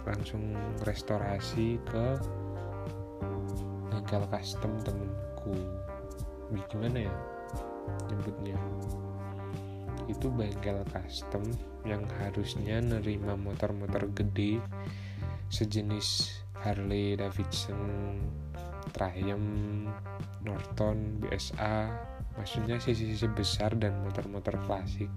langsung 0.07 0.55
restorasi 0.87 1.75
ke 1.83 2.05
bengkel 3.91 4.23
custom 4.31 4.73
temenku 4.81 5.53
gimana 6.71 7.05
ya 7.05 7.15
nyebutnya? 8.09 8.57
Itu 10.09 10.33
bengkel 10.33 10.81
custom 10.89 11.45
yang 11.85 12.01
harusnya 12.17 12.81
nerima 12.81 13.37
motor-motor 13.37 14.09
gede 14.17 14.57
sejenis 15.53 16.41
Harley 16.57 17.13
Davidson 17.13 18.17
Triumph, 18.89 19.93
Norton, 20.43 21.23
BSA, 21.23 21.89
maksudnya 22.35 22.77
sisi-sisi 22.81 23.27
besar 23.31 23.75
dan 23.79 24.01
motor-motor 24.03 24.57
klasik. 24.65 25.09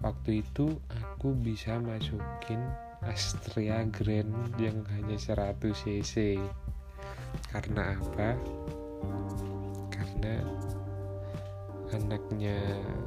Waktu 0.00 0.40
itu 0.40 0.80
aku 0.88 1.36
bisa 1.36 1.76
masukin 1.76 2.60
Astria 3.04 3.84
Grand 3.88 4.32
yang 4.56 4.80
hanya 4.96 5.16
100 5.16 5.60
cc. 5.76 6.40
Karena 7.52 7.96
apa? 7.96 8.32
Karena 9.92 10.40
anaknya 11.90 12.56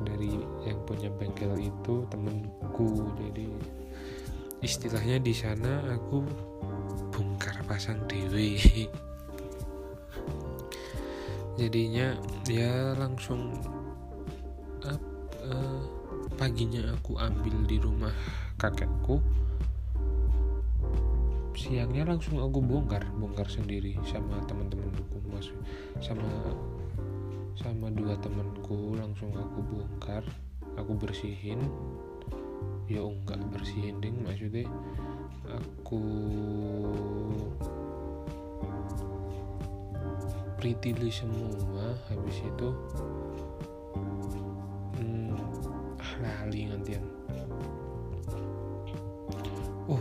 dari 0.04 0.43
yang 0.67 0.80
punya 0.84 1.08
bengkel 1.15 1.56
itu 1.56 2.04
temenku 2.12 3.15
jadi 3.15 3.47
istilahnya 4.60 5.19
di 5.23 5.32
sana 5.36 5.84
aku 5.91 6.23
bongkar 7.12 7.63
pasang 7.67 8.04
dewi 8.08 8.60
jadinya 11.53 12.17
ya 12.49 12.97
langsung 12.97 13.53
up, 14.83 15.01
uh, 15.45 15.81
paginya 16.35 16.93
aku 16.97 17.17
ambil 17.21 17.55
di 17.69 17.77
rumah 17.77 18.13
kakekku. 18.57 19.21
Siangnya 21.53 22.09
langsung 22.09 22.41
aku 22.41 22.59
bongkar 22.59 23.05
bongkar 23.15 23.45
sendiri 23.45 23.93
sama 24.09 24.41
teman-temanku 24.49 25.21
mas. 25.29 25.53
Sama 26.01 26.25
sama 27.53 27.93
dua 27.93 28.17
temanku 28.17 28.97
langsung 28.97 29.29
aku 29.37 29.61
bongkar 29.61 30.25
aku 30.75 30.97
bersihin. 30.97 31.61
Ya 32.89 33.05
enggak 33.05 33.39
bersihin 33.53 34.01
ding. 34.01 34.17
Maksudnya 34.25 34.65
aku 35.47 36.01
pretty 40.63 40.95
semua 41.12 41.91
habis 42.08 42.39
itu 42.39 42.71
hmm, 44.95 45.36
ah, 45.99 46.13
lali 46.23 46.71
ngantian. 46.71 47.04
Oh 49.91 49.99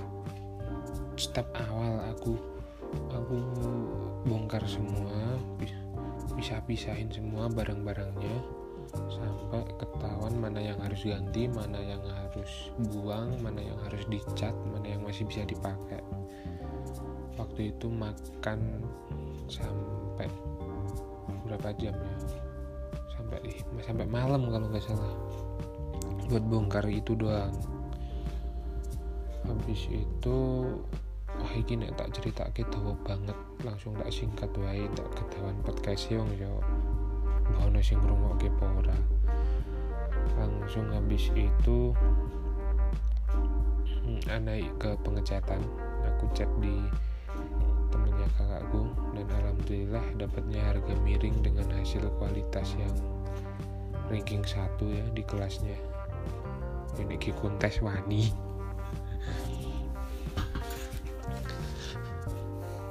step 1.19 1.51
awal 1.59 2.15
aku 2.15 2.39
aku 3.11 3.43
bongkar 4.23 4.63
semua 4.71 5.35
bisa 6.39 6.63
pisahin 6.63 7.11
semua 7.11 7.51
barang-barangnya 7.51 8.39
sampai 9.11 9.67
ketahuan 9.83 10.39
mana 10.39 10.63
yang 10.63 10.79
harus 10.79 11.03
ganti 11.03 11.51
mana 11.51 11.83
yang 11.83 12.07
harus 12.07 12.71
buang 12.95 13.35
mana 13.43 13.59
yang 13.59 13.83
harus 13.83 14.07
dicat 14.07 14.55
mana 14.71 14.95
yang 14.95 15.03
masih 15.03 15.27
bisa 15.27 15.43
dipakai. 15.43 15.99
Waktu 17.35 17.75
itu 17.75 17.91
makan 17.91 18.87
sampai 19.51 20.31
berapa 21.53 21.69
jam 21.77 21.93
ya? 21.93 22.17
Sampai 23.13 23.41
sampai 23.85 24.07
malam 24.09 24.49
kalau 24.49 24.67
nggak 24.73 24.85
salah. 24.89 25.13
Buat 26.33 26.45
bongkar 26.49 26.89
itu 26.89 27.13
doang. 27.13 27.53
Habis 29.45 29.93
itu 29.93 30.39
wah 31.29 31.53
ini 31.53 31.85
nek 31.85 32.01
tak 32.01 32.17
cerita 32.17 32.49
kita 32.57 32.81
banget. 33.05 33.37
Langsung 33.61 33.93
tak 34.01 34.09
singkat 34.09 34.49
wae 34.57 34.89
tak 34.97 35.13
ketahuan 35.13 35.61
podcast 35.61 36.09
wong 36.09 36.33
yo 36.41 36.65
bono 37.53 37.85
sing 37.85 38.01
ngrungokke 38.01 38.49
ora 38.65 38.97
langsung 40.41 40.89
habis 40.95 41.29
itu 41.37 41.93
hmm, 44.09 44.25
naik 44.41 44.73
ke 44.81 44.97
pengecatan. 45.05 45.61
Aku 46.03 46.25
cek 46.33 46.49
di 46.59 46.81
alhamdulillah 49.73 50.29
dapatnya 50.29 50.61
harga 50.69 50.95
miring 51.01 51.41
dengan 51.41 51.65
hasil 51.81 52.05
kualitas 52.21 52.77
yang 52.77 52.93
ranking 54.13 54.45
satu 54.45 54.85
ya 54.85 55.01
di 55.17 55.25
kelasnya. 55.25 55.81
Ini 57.01 57.17
kontes 57.41 57.81
wani. 57.81 58.29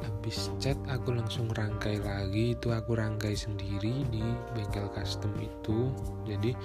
Habis 0.02 0.50
chat 0.58 0.74
aku 0.90 1.14
langsung 1.14 1.54
rangkai 1.54 2.02
lagi. 2.02 2.58
Itu 2.58 2.74
aku 2.74 2.98
rangkai 2.98 3.38
sendiri 3.38 4.02
di 4.10 4.26
bengkel 4.58 4.90
custom 4.90 5.38
itu. 5.38 5.94
Jadi 6.26 6.58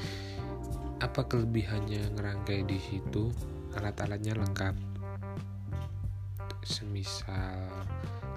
apa 1.05 1.29
kelebihannya 1.29 2.17
ngerangkai 2.17 2.65
di 2.65 2.81
situ? 2.81 3.29
Alat-alatnya 3.77 4.33
lengkap. 4.33 4.81
Semisal 6.65 7.69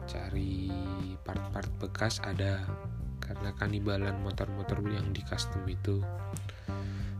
cari 0.09 0.73
part-part 1.21 1.69
bekas 1.77 2.17
ada. 2.25 2.65
Karena 3.21 3.53
kanibalan 3.53 4.17
motor-motor 4.25 4.81
yang 4.89 5.13
di 5.13 5.21
custom 5.21 5.61
itu 5.69 6.01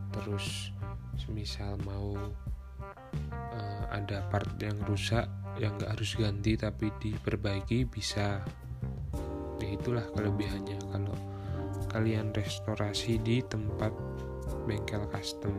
terus 0.10 0.74
semisal 1.22 1.78
mau 1.86 2.18
uh, 3.54 3.84
ada 3.94 4.26
part 4.34 4.50
yang 4.58 4.74
rusak 4.90 5.30
yang 5.62 5.78
nggak 5.78 5.94
harus 5.94 6.18
ganti 6.18 6.58
tapi 6.58 6.90
diperbaiki 6.98 7.86
bisa. 7.86 8.42
Ya 9.62 9.70
itulah 9.76 10.10
kelebihannya. 10.18 10.82
Kalau 10.90 11.18
kalian 11.94 12.34
restorasi 12.34 13.22
di 13.22 13.46
tempat 13.46 13.94
bengkel 14.66 15.06
custom. 15.14 15.54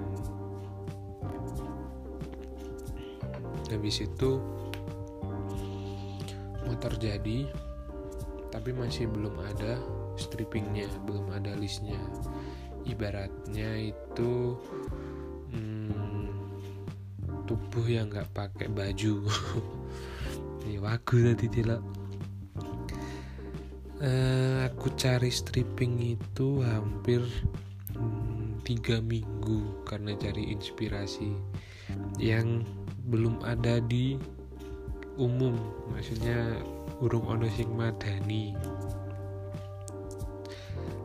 Habis 3.70 4.02
itu 4.02 4.42
motor 6.70 6.94
jadi 6.94 7.50
tapi 8.54 8.70
masih 8.74 9.10
belum 9.10 9.34
ada 9.42 9.78
strippingnya 10.18 10.86
belum 11.06 11.34
ada 11.34 11.54
listnya. 11.58 11.98
Ibaratnya 12.86 13.92
itu 13.92 14.58
hmm, 15.54 16.26
tubuh 17.46 17.86
yang 17.86 18.10
nggak 18.10 18.30
pakai 18.34 18.70
baju. 18.70 19.26
Ini 20.66 20.78
wagu 20.84 21.16
tadi 21.30 21.46
tidak 21.46 21.82
uh, 24.00 24.66
aku 24.66 24.92
cari 24.96 25.30
stripping 25.30 26.18
itu 26.18 26.64
hampir 26.64 27.22
hmm, 27.94 28.64
tiga 28.64 28.98
minggu 28.98 29.84
karena 29.84 30.16
cari 30.16 30.50
inspirasi 30.52 31.36
yang 32.16 32.64
belum 33.08 33.40
ada 33.44 33.80
di 33.84 34.16
umum 35.18 35.56
maksudnya 35.90 36.60
urung 37.00 37.26
ono 37.26 37.48
sing 37.50 37.72
madani. 37.72 38.54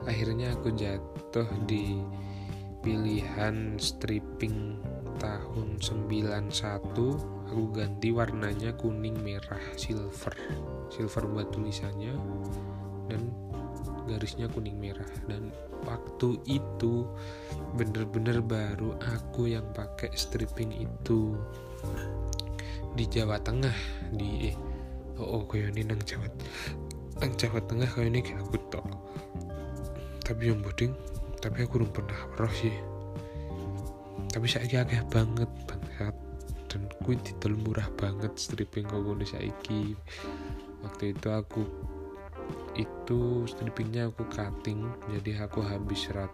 Akhirnya 0.06 0.54
aku 0.54 0.70
jatuh 0.76 1.50
di 1.66 1.98
pilihan 2.86 3.82
stripping 3.82 4.78
tahun 5.18 5.82
91 5.82 7.50
aku 7.50 7.64
ganti 7.74 8.14
warnanya 8.14 8.76
kuning 8.78 9.18
merah 9.24 9.62
silver. 9.80 10.36
Silver 10.94 11.24
buat 11.26 11.50
tulisannya 11.50 12.14
dan 13.10 13.22
garisnya 14.06 14.46
kuning 14.50 14.78
merah. 14.78 15.10
Dan 15.26 15.50
waktu 15.86 16.38
itu 16.46 17.10
bener-bener 17.74 18.42
baru 18.42 18.98
aku 19.02 19.50
yang 19.50 19.66
pakai 19.74 20.14
stripping 20.14 20.74
itu 20.74 21.34
di 22.96 23.06
Jawa 23.12 23.36
Tengah 23.44 23.76
di 24.16 24.50
eh 24.50 24.56
oh, 25.20 25.40
oh 25.40 25.44
kaya 25.46 25.68
ini 25.72 25.84
nang 25.84 26.00
Jawa 26.02 26.32
nang 27.20 27.34
Jawa 27.36 27.60
Tengah 27.68 27.90
kaya 27.92 28.08
ini 28.08 28.24
kayak 28.24 28.48
aku 28.48 28.58
tok. 28.72 28.88
Tapi 30.24 30.50
yang 30.50 30.64
boding 30.64 30.96
tapi 31.44 31.68
aku 31.68 31.84
belum 31.84 31.92
pernah 31.92 32.20
roh 32.40 32.54
sih. 32.56 32.74
Tapi 34.32 34.48
saya 34.48 34.82
agak 34.82 35.12
banget 35.12 35.52
banget 35.68 36.16
dan 36.72 36.88
kuit 37.04 37.20
didol 37.24 37.56
murah 37.60 37.88
banget 38.00 38.32
stripping 38.40 38.88
kau 38.88 39.04
ngono 39.04 39.28
saiki. 39.28 39.96
Waktu 40.84 41.14
itu 41.16 41.28
aku 41.32 41.64
itu 42.76 43.48
strippingnya 43.48 44.12
aku 44.12 44.28
cutting 44.28 44.92
jadi 45.08 45.48
aku 45.48 45.64
habis 45.64 46.12
serat 46.12 46.32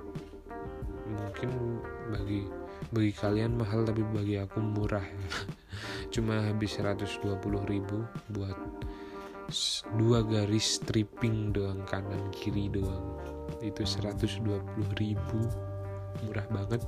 mungkin 1.06 1.80
bagi 2.10 2.50
bagi 2.90 3.12
kalian 3.14 3.62
mahal 3.62 3.86
tapi 3.86 4.02
bagi 4.10 4.42
aku 4.42 4.58
murah 4.58 5.06
ya 5.06 5.22
cuma 6.12 6.44
habis 6.44 6.76
120 6.76 7.40
ribu 7.72 8.04
buat 8.36 8.60
dua 9.96 10.24
garis 10.24 10.80
stripping 10.80 11.56
doang 11.56 11.84
kanan 11.88 12.28
kiri 12.36 12.68
doang. 12.68 13.16
Itu 13.64 13.84
120 13.88 14.60
ribu 15.00 15.40
murah 16.28 16.48
banget. 16.52 16.84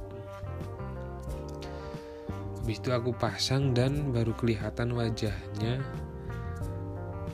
Habis 2.60 2.80
itu 2.80 2.90
aku 2.96 3.12
pasang 3.16 3.76
dan 3.76 4.16
baru 4.16 4.32
kelihatan 4.36 4.96
wajahnya 4.96 5.84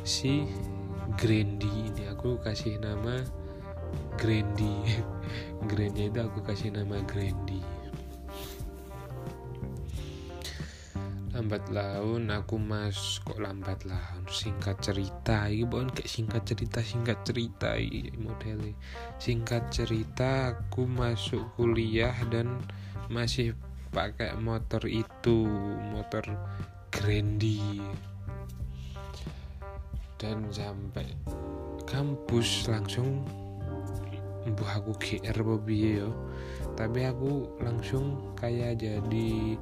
si 0.02 0.46
Grandy 1.18 1.70
ini. 1.70 2.10
Aku 2.14 2.42
kasih 2.42 2.82
nama 2.82 3.22
Grandy. 4.18 4.74
Grandy 5.70 6.10
itu 6.10 6.20
aku 6.22 6.42
kasih 6.42 6.74
nama 6.74 7.02
Grandy 7.06 7.59
lambat 11.40 11.72
laun 11.72 12.36
aku 12.36 12.60
mas 12.60 13.24
kok 13.24 13.40
lambat 13.40 13.88
laun? 13.88 14.28
Singkat 14.28 14.84
cerita 14.84 15.48
ini 15.48 15.64
bukan 15.64 15.88
kayak 15.88 16.12
singkat 16.12 16.44
cerita 16.44 16.84
singkat 16.84 17.16
cerita 17.24 17.80
ini 17.80 18.12
modelnya 18.20 18.76
singkat 19.24 19.72
cerita 19.72 20.52
aku 20.52 20.84
masuk 20.84 21.48
kuliah 21.56 22.12
dan 22.28 22.60
masih 23.08 23.56
pakai 23.96 24.36
motor 24.36 24.84
itu 24.84 25.48
motor 25.96 26.28
Grandi. 26.92 27.80
Dan 30.20 30.44
sampai 30.52 31.08
kampus 31.88 32.68
langsung 32.68 33.24
buah 34.44 34.84
aku 34.84 34.92
GR 35.00 35.40
Bobby 35.40 36.04
yo. 36.04 36.12
Tapi 36.76 37.08
aku 37.08 37.64
langsung 37.64 38.36
kayak 38.36 38.84
jadi 38.84 39.56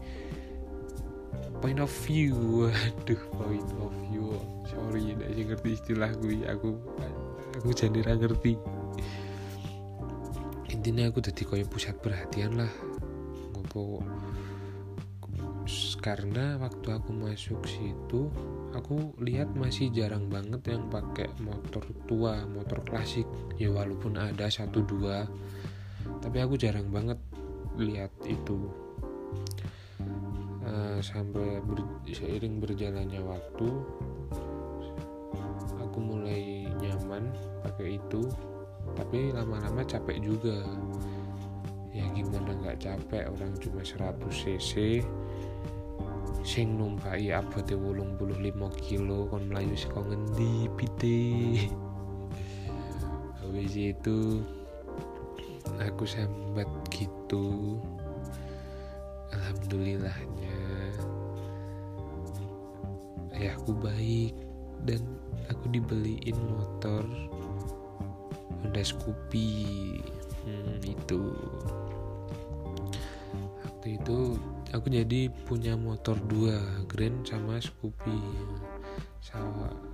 point 1.60 1.80
of 1.82 1.92
view. 2.06 2.70
Aduh 2.70 3.22
point 3.36 3.72
of 3.82 3.94
view. 4.10 4.38
Sorry 4.70 5.14
tidak 5.14 5.30
sih 5.34 5.44
ngerti 5.46 5.70
istilah 5.74 6.12
gue. 6.22 6.46
Aku 6.46 6.78
aku 7.58 7.70
jadi 7.74 8.06
ngerti. 8.16 8.58
Intinya 10.72 11.10
aku 11.10 11.20
jadi 11.24 11.42
koyo 11.44 11.66
pusat 11.66 11.98
perhatian 12.00 12.60
lah. 12.60 12.72
Ngopo? 13.56 14.04
Karena 16.00 16.56
waktu 16.56 16.88
aku 16.96 17.12
masuk 17.12 17.68
situ 17.68 18.32
aku 18.72 19.12
lihat 19.20 19.52
masih 19.58 19.92
jarang 19.92 20.32
banget 20.32 20.64
yang 20.72 20.88
pakai 20.88 21.28
motor 21.44 21.84
tua 22.08 22.48
motor 22.48 22.80
klasik. 22.88 23.28
Ya 23.60 23.74
walaupun 23.74 24.16
ada 24.16 24.48
satu 24.48 24.86
dua 24.86 25.28
tapi 26.24 26.40
aku 26.40 26.56
jarang 26.56 26.88
banget 26.88 27.20
lihat 27.78 28.12
itu 28.24 28.72
uh, 30.68 31.00
sampai 31.00 31.64
ber, 31.64 31.80
seiring 32.12 32.60
berjalannya 32.60 33.24
waktu 33.24 33.68
aku 35.98 36.14
mulai 36.14 36.70
nyaman 36.78 37.34
pakai 37.66 37.98
itu. 37.98 38.30
Tapi 38.94 39.34
lama-lama 39.34 39.82
capek 39.82 40.22
juga. 40.22 40.62
Ya 41.90 42.06
gimana 42.14 42.54
nggak 42.54 42.86
capek 42.86 43.26
orang 43.34 43.58
cuma 43.58 43.82
100 43.82 44.30
cc. 44.30 45.02
Sing 46.46 46.78
numpai 46.78 47.34
abote 47.34 47.74
85 47.74 48.78
kilo 48.78 49.26
kon 49.26 49.50
melayu 49.50 49.74
saka 49.74 50.06
ngendi 50.06 50.70
pite? 50.78 51.20
Habis 53.42 53.74
itu. 53.74 54.46
Aku 55.82 56.06
sambat 56.06 56.70
gitu. 56.94 57.82
Alhamdulillahnya 59.34 60.47
ayahku 63.38 63.78
baik 63.78 64.34
dan 64.86 65.02
aku 65.50 65.70
dibeliin 65.70 66.38
motor 66.58 67.06
Honda 68.62 68.82
Scoopy. 68.82 69.54
Hmm, 70.44 70.82
itu. 70.82 71.22
Waktu 73.64 73.88
itu 74.02 74.20
aku 74.74 74.88
jadi 74.90 75.30
punya 75.46 75.78
motor 75.78 76.18
dua 76.28 76.58
Grand 76.90 77.24
sama 77.24 77.62
Scoopy. 77.62 78.20
So, 79.22 79.40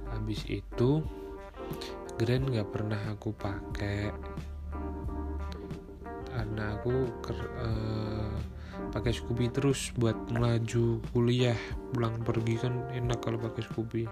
habis 0.10 0.42
itu 0.48 1.04
Grand 2.16 2.46
nggak 2.48 2.70
pernah 2.72 3.00
aku 3.12 3.36
pakai. 3.36 4.14
Karena 6.34 6.74
aku 6.78 6.94
ker, 7.22 7.40
uh, 7.62 8.34
pakai 8.94 9.14
Scoopy 9.14 9.50
terus 9.54 9.94
buat 9.98 10.16
melaju 10.30 11.02
kuliah. 11.14 11.58
Pulang 11.94 12.22
pergi 12.22 12.56
kan 12.58 12.74
enak 12.94 13.20
kalau 13.22 13.42
pakai 13.42 13.64
Scoopy. 13.66 14.04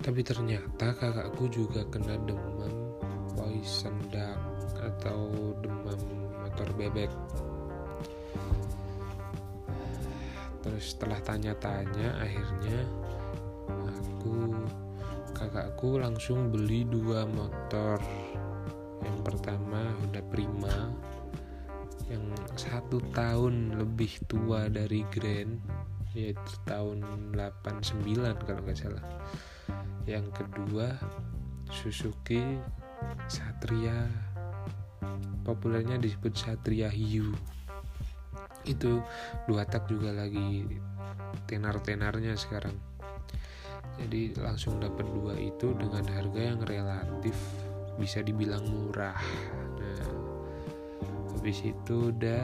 Tapi 0.00 0.20
ternyata 0.22 0.94
kakakku 0.94 1.50
juga 1.50 1.82
kena 1.90 2.14
demam 2.22 2.94
poison 3.34 3.96
duck 4.12 4.38
atau 4.78 5.52
demam 5.60 6.00
motor 6.46 6.68
bebek. 6.78 7.10
Terus 10.62 10.94
setelah 10.94 11.18
tanya-tanya 11.22 12.22
akhirnya 12.22 12.78
aku 13.86 14.54
kakakku 15.34 15.98
langsung 15.98 16.54
beli 16.54 16.86
dua 16.86 17.26
motor. 17.26 17.98
Yang 19.02 19.18
pertama 19.22 19.90
Honda 20.02 20.22
Prima 20.26 20.74
satu 22.76 23.00
tahun 23.16 23.80
lebih 23.80 24.28
tua 24.28 24.68
dari 24.68 25.00
Grand 25.08 25.56
yaitu 26.12 26.52
tahun 26.68 27.00
89 27.32 28.04
kalau 28.44 28.60
nggak 28.60 28.76
salah. 28.76 29.00
Yang 30.04 30.44
kedua 30.44 30.92
Suzuki 31.72 32.60
Satria. 33.32 34.04
Populernya 35.40 35.96
disebut 35.96 36.36
Satria 36.36 36.92
Hiu. 36.92 37.32
Itu 38.68 39.00
dua 39.48 39.64
tak 39.64 39.88
juga 39.88 40.12
lagi 40.12 40.68
tenar-tenarnya 41.48 42.36
sekarang. 42.36 42.76
Jadi 43.96 44.36
langsung 44.36 44.84
dapat 44.84 45.08
dua 45.16 45.32
itu 45.40 45.72
dengan 45.80 46.04
harga 46.12 46.40
yang 46.44 46.60
relatif 46.60 47.40
bisa 47.96 48.20
dibilang 48.20 48.68
murah 48.68 49.16
habis 51.46 51.62
itu 51.62 52.10
udah 52.10 52.42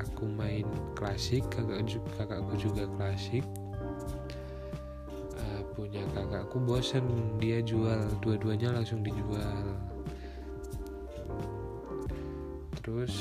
aku 0.00 0.24
main 0.24 0.64
klasik 0.96 1.44
kakak 1.52 1.84
kakakku 2.16 2.56
juga 2.56 2.88
klasik. 2.96 3.44
Uh, 5.36 5.60
punya 5.76 6.00
kakakku 6.16 6.56
bosen 6.64 7.04
dia 7.36 7.60
jual 7.60 8.08
dua-duanya 8.24 8.72
langsung 8.72 9.04
dijual. 9.04 9.68
Terus 12.80 13.12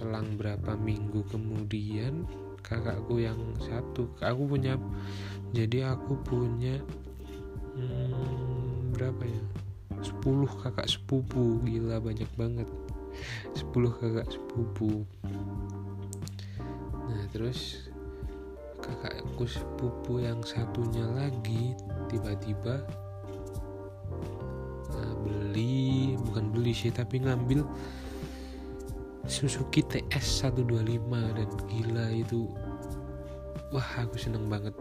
selang 0.00 0.40
berapa 0.40 0.72
minggu 0.80 1.28
kemudian 1.28 2.24
kakakku 2.64 3.20
yang 3.20 3.36
satu 3.60 4.08
aku 4.24 4.48
punya 4.48 4.80
jadi 5.52 5.92
aku 5.92 6.16
punya 6.24 6.80
hmm, 7.76 8.96
berapa 8.96 9.28
ya? 9.28 9.42
10 10.00 10.24
kakak 10.56 10.88
sepupu 10.88 11.60
gila 11.68 12.00
banyak 12.00 12.30
banget 12.32 12.64
10 13.54 13.98
kakak 13.98 14.28
sepupu. 14.30 15.04
Nah 17.08 17.22
terus 17.32 17.90
kakakku 18.78 19.44
sepupu 19.44 20.22
yang 20.22 20.40
satunya 20.46 21.04
lagi 21.12 21.76
tiba-tiba 22.08 22.80
nah, 24.94 25.12
beli 25.26 26.16
bukan 26.24 26.54
beli 26.54 26.72
sih 26.72 26.94
tapi 26.94 27.20
ngambil 27.20 27.66
Suzuki 29.28 29.84
TS 29.84 30.48
125 30.48 31.04
dan 31.36 31.50
gila 31.68 32.06
itu. 32.16 32.48
Wah 33.76 33.88
aku 34.00 34.16
seneng 34.16 34.48
banget. 34.48 34.72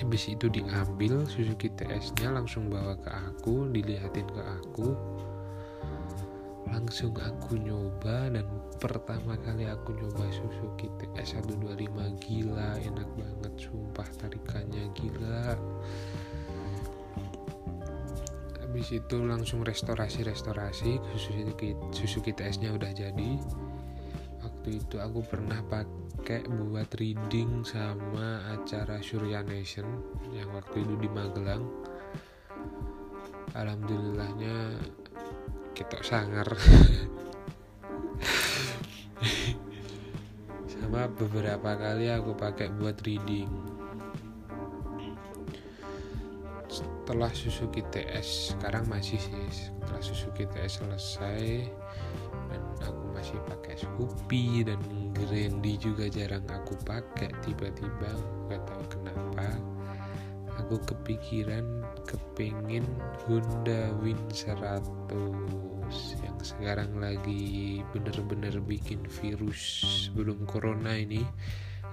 Habis 0.00 0.32
itu 0.32 0.48
diambil 0.48 1.28
Suzuki 1.28 1.68
TS 1.68 2.16
nya 2.16 2.32
langsung 2.32 2.72
bawa 2.72 2.96
ke 2.96 3.12
aku 3.12 3.68
dilihatin 3.68 4.24
ke 4.24 4.40
aku 4.40 4.96
langsung 6.70 7.12
aku 7.18 7.58
nyoba 7.58 8.30
dan 8.30 8.46
pertama 8.78 9.34
kali 9.42 9.66
aku 9.66 9.92
nyoba 9.92 10.24
Suzuki 10.30 10.86
TS 10.96 11.42
125 11.42 12.22
gila 12.22 12.78
enak 12.78 13.08
banget 13.18 13.52
sumpah 13.58 14.08
tarikannya 14.16 14.88
gila. 14.94 15.58
Habis 18.62 19.02
itu 19.02 19.16
langsung 19.26 19.66
restorasi-restorasi 19.66 21.02
Suzuki, 21.18 21.74
Suzuki 21.90 22.30
TS-nya 22.30 22.70
udah 22.70 22.94
jadi. 22.94 23.30
Waktu 24.40 24.78
itu 24.78 24.96
aku 25.02 25.26
pernah 25.26 25.58
pakai 25.66 26.46
buat 26.46 26.88
reading 26.96 27.66
sama 27.66 28.46
acara 28.54 29.02
Surya 29.02 29.42
Nation 29.42 29.84
yang 30.30 30.54
waktu 30.54 30.86
itu 30.86 30.94
di 31.02 31.10
Magelang. 31.10 31.66
Alhamdulillahnya 33.58 34.78
kita 35.80 35.96
sangar 36.04 36.44
sama 40.68 41.08
beberapa 41.08 41.72
kali 41.72 42.12
aku 42.12 42.36
pakai 42.36 42.68
buat 42.76 43.00
reading. 43.00 43.48
Setelah 46.68 47.32
Suzuki 47.32 47.80
TS 47.88 48.52
sekarang 48.52 48.92
masih 48.92 49.16
sih. 49.16 49.48
Setelah 49.48 50.04
Suzuki 50.04 50.44
TS 50.44 50.84
selesai 50.84 51.72
dan 52.52 52.62
aku 52.84 53.16
masih 53.16 53.40
pakai 53.48 53.80
Scoopy 53.80 54.68
dan 54.68 54.80
Grandi 55.16 55.80
juga 55.80 56.12
jarang 56.12 56.44
aku 56.52 56.76
pakai. 56.84 57.32
Tiba-tiba 57.40 58.12
nggak 58.52 58.62
tahu 58.68 58.84
kenapa 59.00 59.48
aku 60.60 60.76
kepikiran 60.92 61.79
kepingin 62.06 62.86
Honda 63.26 63.92
Win 64.00 64.18
100 64.32 64.80
yang 66.22 66.38
sekarang 66.38 67.02
lagi 67.02 67.82
bener-bener 67.90 68.62
bikin 68.62 69.02
virus 69.20 69.82
sebelum 70.08 70.46
corona 70.46 70.94
ini. 70.94 71.26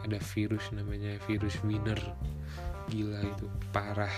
Ada 0.05 0.21
virus 0.21 0.69
namanya 0.71 1.17
virus 1.25 1.57
winner. 1.65 1.97
Gila 2.87 3.19
itu 3.25 3.49
parah 3.73 4.13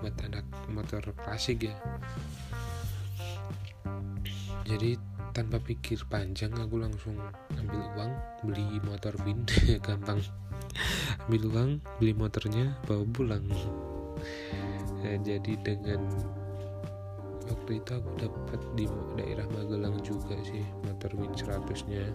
buat 0.00 0.14
anak 0.22 0.46
motor 0.70 1.02
klasik 1.18 1.68
ya. 1.68 1.76
Jadi 4.66 4.98
tanpa 5.36 5.60
pikir 5.60 6.00
panjang 6.08 6.54
aku 6.56 6.80
langsung 6.80 7.18
ambil 7.60 7.82
uang 7.94 8.12
beli 8.46 8.66
motor 8.82 9.12
bin 9.20 9.44
gampang. 9.86 10.22
Ambil 11.26 11.42
uang 11.50 11.70
beli 12.00 12.14
motornya 12.16 12.78
bawa 12.88 13.04
pulang 13.10 13.46
ya, 15.04 15.14
jadi 15.20 15.52
dengan 15.60 16.00
waktu 17.46 17.82
itu 17.82 17.90
aku 17.94 18.10
dapat 18.20 18.60
di 18.74 18.84
daerah 19.18 19.46
Magelang 19.54 19.98
juga 20.02 20.34
sih 20.42 20.64
motor 20.86 21.10
win 21.14 21.32
100 21.34 21.90
nya 21.90 22.06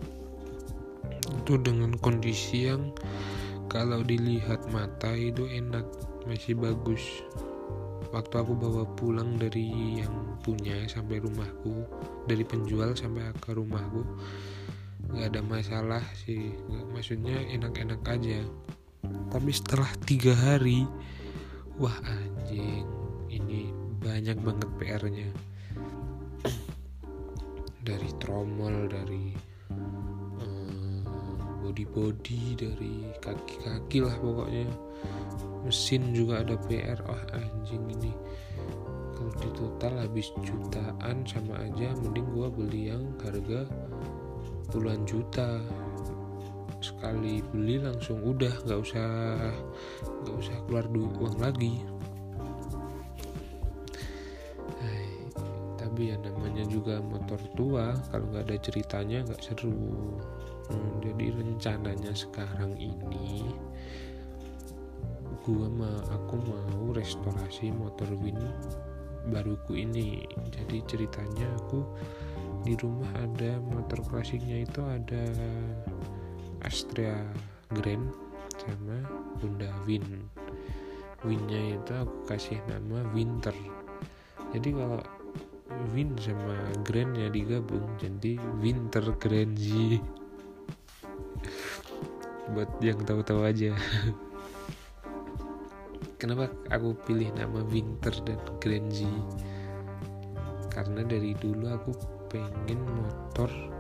itu 1.42 1.58
dengan 1.62 1.96
kondisi 1.98 2.70
yang 2.70 2.94
kalau 3.72 4.04
dilihat 4.04 4.68
mata 4.76 5.16
itu 5.16 5.48
enak 5.48 5.88
masih 6.28 6.60
bagus. 6.60 7.24
Waktu 8.12 8.44
aku 8.44 8.54
bawa 8.60 8.84
pulang 9.00 9.40
dari 9.40 10.04
yang 10.04 10.36
punya 10.44 10.76
sampai 10.92 11.24
rumahku 11.24 11.88
dari 12.28 12.44
penjual 12.44 12.92
sampai 12.92 13.32
ke 13.40 13.56
rumahku 13.56 14.04
nggak 15.08 15.32
ada 15.32 15.42
masalah 15.48 16.04
sih. 16.28 16.52
Maksudnya 16.92 17.48
enak-enak 17.56 18.04
aja. 18.04 18.44
Tapi 19.32 19.52
setelah 19.56 19.88
tiga 20.04 20.36
hari 20.36 20.84
wah 21.78 21.98
anjing. 22.04 22.88
Ini 23.32 23.72
banyak 24.02 24.44
banget 24.44 24.70
PR-nya 24.76 25.30
dari 27.88 28.12
tromol 28.20 28.92
dari 28.92 29.32
um, 30.42 31.06
body 31.64 31.86
body 31.88 32.44
dari 32.60 32.94
kaki-kaki 33.24 34.04
lah 34.04 34.16
pokoknya. 34.20 34.68
Mesin 35.62 36.12
juga 36.12 36.42
ada 36.42 36.58
PR 36.68 37.00
wah 37.06 37.24
anjing 37.38 37.86
ini. 37.88 38.12
Kalau 39.16 39.32
di 39.38 39.50
total 39.54 39.94
habis 40.02 40.34
jutaan 40.42 41.24
sama 41.30 41.62
aja 41.62 41.94
mending 42.02 42.26
gua 42.34 42.50
beli 42.50 42.90
yang 42.90 43.14
harga 43.22 43.70
puluhan 44.74 45.04
juta 45.06 45.62
sekali 46.82 47.46
beli 47.54 47.78
langsung 47.78 48.20
udah 48.26 48.52
nggak 48.66 48.80
usah 48.82 49.10
nggak 50.26 50.36
usah 50.38 50.58
keluar 50.66 50.86
uang 50.90 51.38
lagi. 51.38 51.86
Hai, 54.82 55.08
tapi 55.78 56.10
ya 56.12 56.18
namanya 56.20 56.66
juga 56.66 56.98
motor 57.00 57.40
tua 57.54 57.94
kalau 58.10 58.26
nggak 58.34 58.50
ada 58.50 58.58
ceritanya 58.60 59.24
nggak 59.30 59.42
seru. 59.42 60.18
Hmm, 60.72 60.92
jadi 61.06 61.26
rencananya 61.38 62.14
sekarang 62.18 62.74
ini 62.82 63.46
gua 65.42 65.66
mah 65.74 65.98
aku 66.14 66.38
mau 66.38 66.94
restorasi 66.94 67.74
motor 67.74 68.10
Win 68.22 68.38
baruku 69.30 69.78
ini. 69.78 70.26
Jadi 70.50 70.82
ceritanya 70.90 71.46
aku 71.62 71.86
di 72.62 72.78
rumah 72.78 73.10
ada 73.18 73.58
motor 73.74 74.06
klasiknya 74.06 74.66
itu 74.66 74.82
ada 74.86 75.24
Astrea 76.66 77.18
Grand 77.72 78.12
sama 78.58 79.02
Honda 79.42 79.70
Win. 79.88 80.04
Winnya 81.22 81.78
itu 81.78 81.92
aku 81.94 82.16
kasih 82.26 82.58
nama 82.66 83.06
Winter. 83.14 83.54
Jadi 84.52 84.70
kalau 84.74 85.02
Win 85.96 86.14
sama 86.20 86.58
Grand 86.84 87.14
ya 87.16 87.32
digabung 87.32 87.86
jadi 87.98 88.36
Winter 88.60 89.06
Grand 89.18 89.56
Z 89.56 90.02
buat 92.52 92.68
yang 92.84 93.00
tahu-tahu 93.08 93.48
aja. 93.48 93.72
Kenapa 96.20 96.52
aku 96.70 96.94
pilih 97.08 97.32
nama 97.34 97.64
Winter 97.66 98.14
dan 98.28 98.38
Grand 98.60 98.92
Z 98.92 99.08
karena 100.72 101.04
dari 101.04 101.36
dulu 101.36 101.68
aku 101.68 101.92
pengen 102.32 102.80
motor 102.96 103.71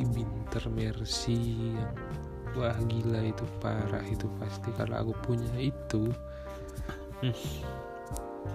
Kawasaki 0.00 0.16
Binter 0.16 0.64
Mercy. 0.72 1.40
Yang 1.76 1.92
wah 2.56 2.78
gila 2.88 3.20
itu 3.22 3.44
parah 3.60 4.04
itu 4.08 4.26
pasti. 4.40 4.72
Kalau 4.72 4.96
aku 4.96 5.12
punya 5.22 5.52
itu 5.60 6.08
hmm, 7.20 7.36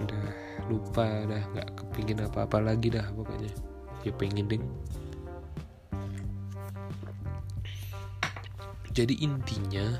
udah 0.02 0.26
lupa 0.66 1.06
dah 1.30 1.42
nggak 1.54 1.68
kepingin 1.78 2.26
apa-apa 2.26 2.74
lagi 2.74 2.90
dah 2.90 3.06
pokoknya. 3.14 3.52
Ya 4.02 4.12
pengen 4.14 4.46
deh 4.46 4.62
jadi 8.96 9.12
intinya 9.20 9.92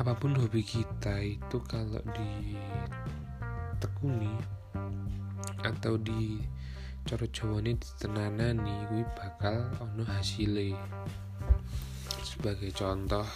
apa 0.00 0.16
pun 0.16 0.32
hobi 0.32 0.64
kita 0.64 1.20
itu 1.20 1.60
kalau 1.68 2.00
ditekuni 2.16 4.32
atau 5.60 6.00
di 6.00 6.40
coro 7.04 7.26
jawane 7.28 7.76
ditenanani 7.76 8.74
gue 8.90 9.04
bakal 9.18 9.68
ono 9.82 10.02
hasilnya 10.06 10.78
sebagai 12.22 12.70
contoh 12.74 13.26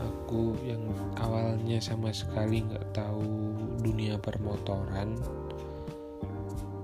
aku 0.00 0.54
yang 0.66 0.82
awalnya 1.20 1.82
sama 1.82 2.14
sekali 2.14 2.62
nggak 2.64 2.94
tahu 2.94 3.54
dunia 3.82 4.16
permotoran 4.18 5.18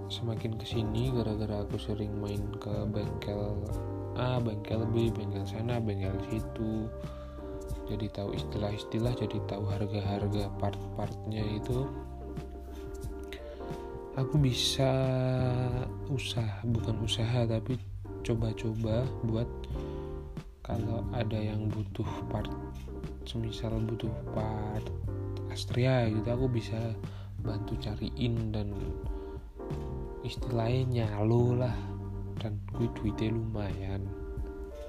semakin 0.06 0.56
ke 0.56 0.64
sini 0.64 1.12
gara-gara 1.12 1.62
aku 1.66 1.76
sering 1.76 2.14
main 2.18 2.42
ke 2.62 2.72
bengkel 2.88 3.58
A, 4.16 4.40
bengkel 4.40 4.80
B, 4.96 5.12
bengkel 5.12 5.44
sana, 5.44 5.76
bengkel 5.76 6.16
situ. 6.32 6.88
Jadi 7.86 8.08
tahu 8.10 8.32
istilah-istilah 8.32 9.12
jadi 9.12 9.38
tahu 9.44 9.68
harga-harga 9.68 10.48
part-partnya 10.56 11.44
itu 11.60 11.84
aku 14.16 14.40
bisa 14.40 14.90
usaha 16.08 16.64
bukan 16.64 16.96
usaha 17.04 17.44
tapi 17.44 17.76
coba-coba 18.24 19.06
buat 19.28 19.48
kalau 20.64 21.06
ada 21.14 21.38
yang 21.38 21.70
butuh 21.70 22.08
part 22.32 22.50
semisal 23.22 23.78
butuh 23.86 24.10
part 24.34 24.82
Astria 25.56 26.10
gitu 26.10 26.26
aku 26.26 26.50
bisa 26.50 26.76
bantu 27.40 27.78
cariin 27.78 28.50
dan 28.50 28.74
istilahnya 30.26 31.06
nyalo 31.06 31.64
lah. 31.64 31.76
Dan 32.36 32.60
gue 32.76 32.90
duitnya 32.98 33.32
lumayan. 33.32 34.04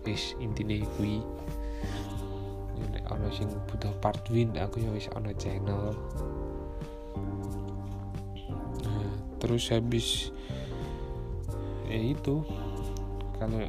Wis 0.04 0.36
intinya 0.42 0.76
gue 1.00 1.24
ini 2.78 3.00
ono 3.10 3.28
sing 3.34 3.50
butuh 3.72 3.90
part 4.04 4.22
win 4.30 4.54
aku 4.54 4.84
ya 4.84 4.92
wis 4.94 5.10
ono 5.18 5.34
channel 5.34 5.98
terus 9.48 9.72
habis 9.72 10.36
ya 11.88 12.00
itu. 12.04 12.44
Kalau 13.38 13.64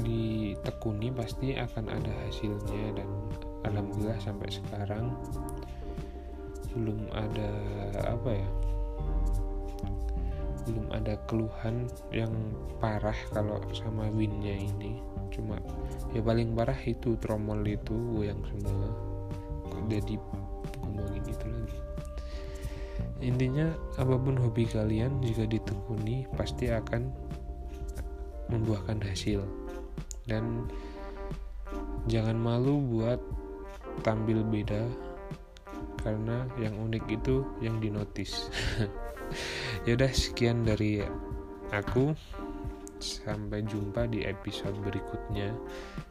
ditekuni 0.00 1.12
pasti 1.12 1.52
akan 1.52 1.92
ada 1.92 2.12
hasilnya 2.24 2.98
dan 2.98 3.08
alhamdulillah 3.68 4.16
sampai 4.16 4.48
sekarang 4.48 5.12
belum 6.72 7.04
ada 7.12 7.50
apa 8.08 8.30
ya 8.32 8.48
belum 10.70 10.86
ada 10.92 11.18
keluhan 11.26 11.84
yang 12.14 12.32
parah 12.78 13.16
kalau 13.34 13.58
sama 13.74 14.06
winnya 14.12 14.54
ini. 14.54 15.00
Cuma 15.34 15.58
ya 16.14 16.20
paling 16.22 16.54
parah 16.54 16.78
itu 16.84 17.16
tromol 17.18 17.64
itu 17.66 18.24
yang 18.24 18.38
semua. 18.48 18.88
Jadi 19.90 20.14
intinya 23.20 23.68
apa 24.00 24.16
pun 24.16 24.36
hobi 24.40 24.64
kalian 24.64 25.20
jika 25.20 25.44
ditekuni 25.44 26.24
pasti 26.34 26.72
akan 26.72 27.12
membuahkan 28.48 29.00
hasil. 29.04 29.44
Dan 30.24 30.68
jangan 32.08 32.36
malu 32.36 32.80
buat 32.80 33.20
tampil 34.00 34.40
beda 34.42 34.88
karena 36.00 36.48
yang 36.56 36.76
unik 36.80 37.04
itu 37.08 37.44
yang 37.60 37.78
dinotis. 37.78 38.48
Ya 39.86 39.94
udah 39.94 40.10
sekian 40.10 40.66
dari 40.66 41.06
aku. 41.70 42.18
Sampai 42.98 43.62
jumpa 43.62 44.10
di 44.10 44.26
episode 44.26 44.74
berikutnya. 44.82 45.54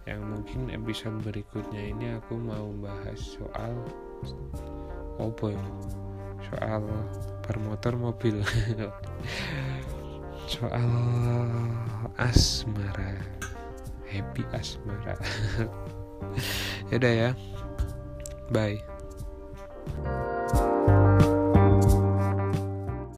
Yang 0.08 0.22
mungkin 0.24 0.72
episode 0.72 1.20
berikutnya 1.28 1.84
ini 1.84 2.16
aku 2.16 2.40
mau 2.40 2.72
bahas 2.80 3.20
soal 3.20 3.76
apa 5.20 5.52
ya 5.52 5.66
soal 6.48 6.84
bermotor 7.44 7.98
mobil. 8.00 8.40
Soal 10.50 10.90
asmara. 12.18 13.22
Happy 14.10 14.42
asmara. 14.50 15.14
Yaudah 16.90 17.14
ya. 17.14 17.30
Bye. 18.50 18.82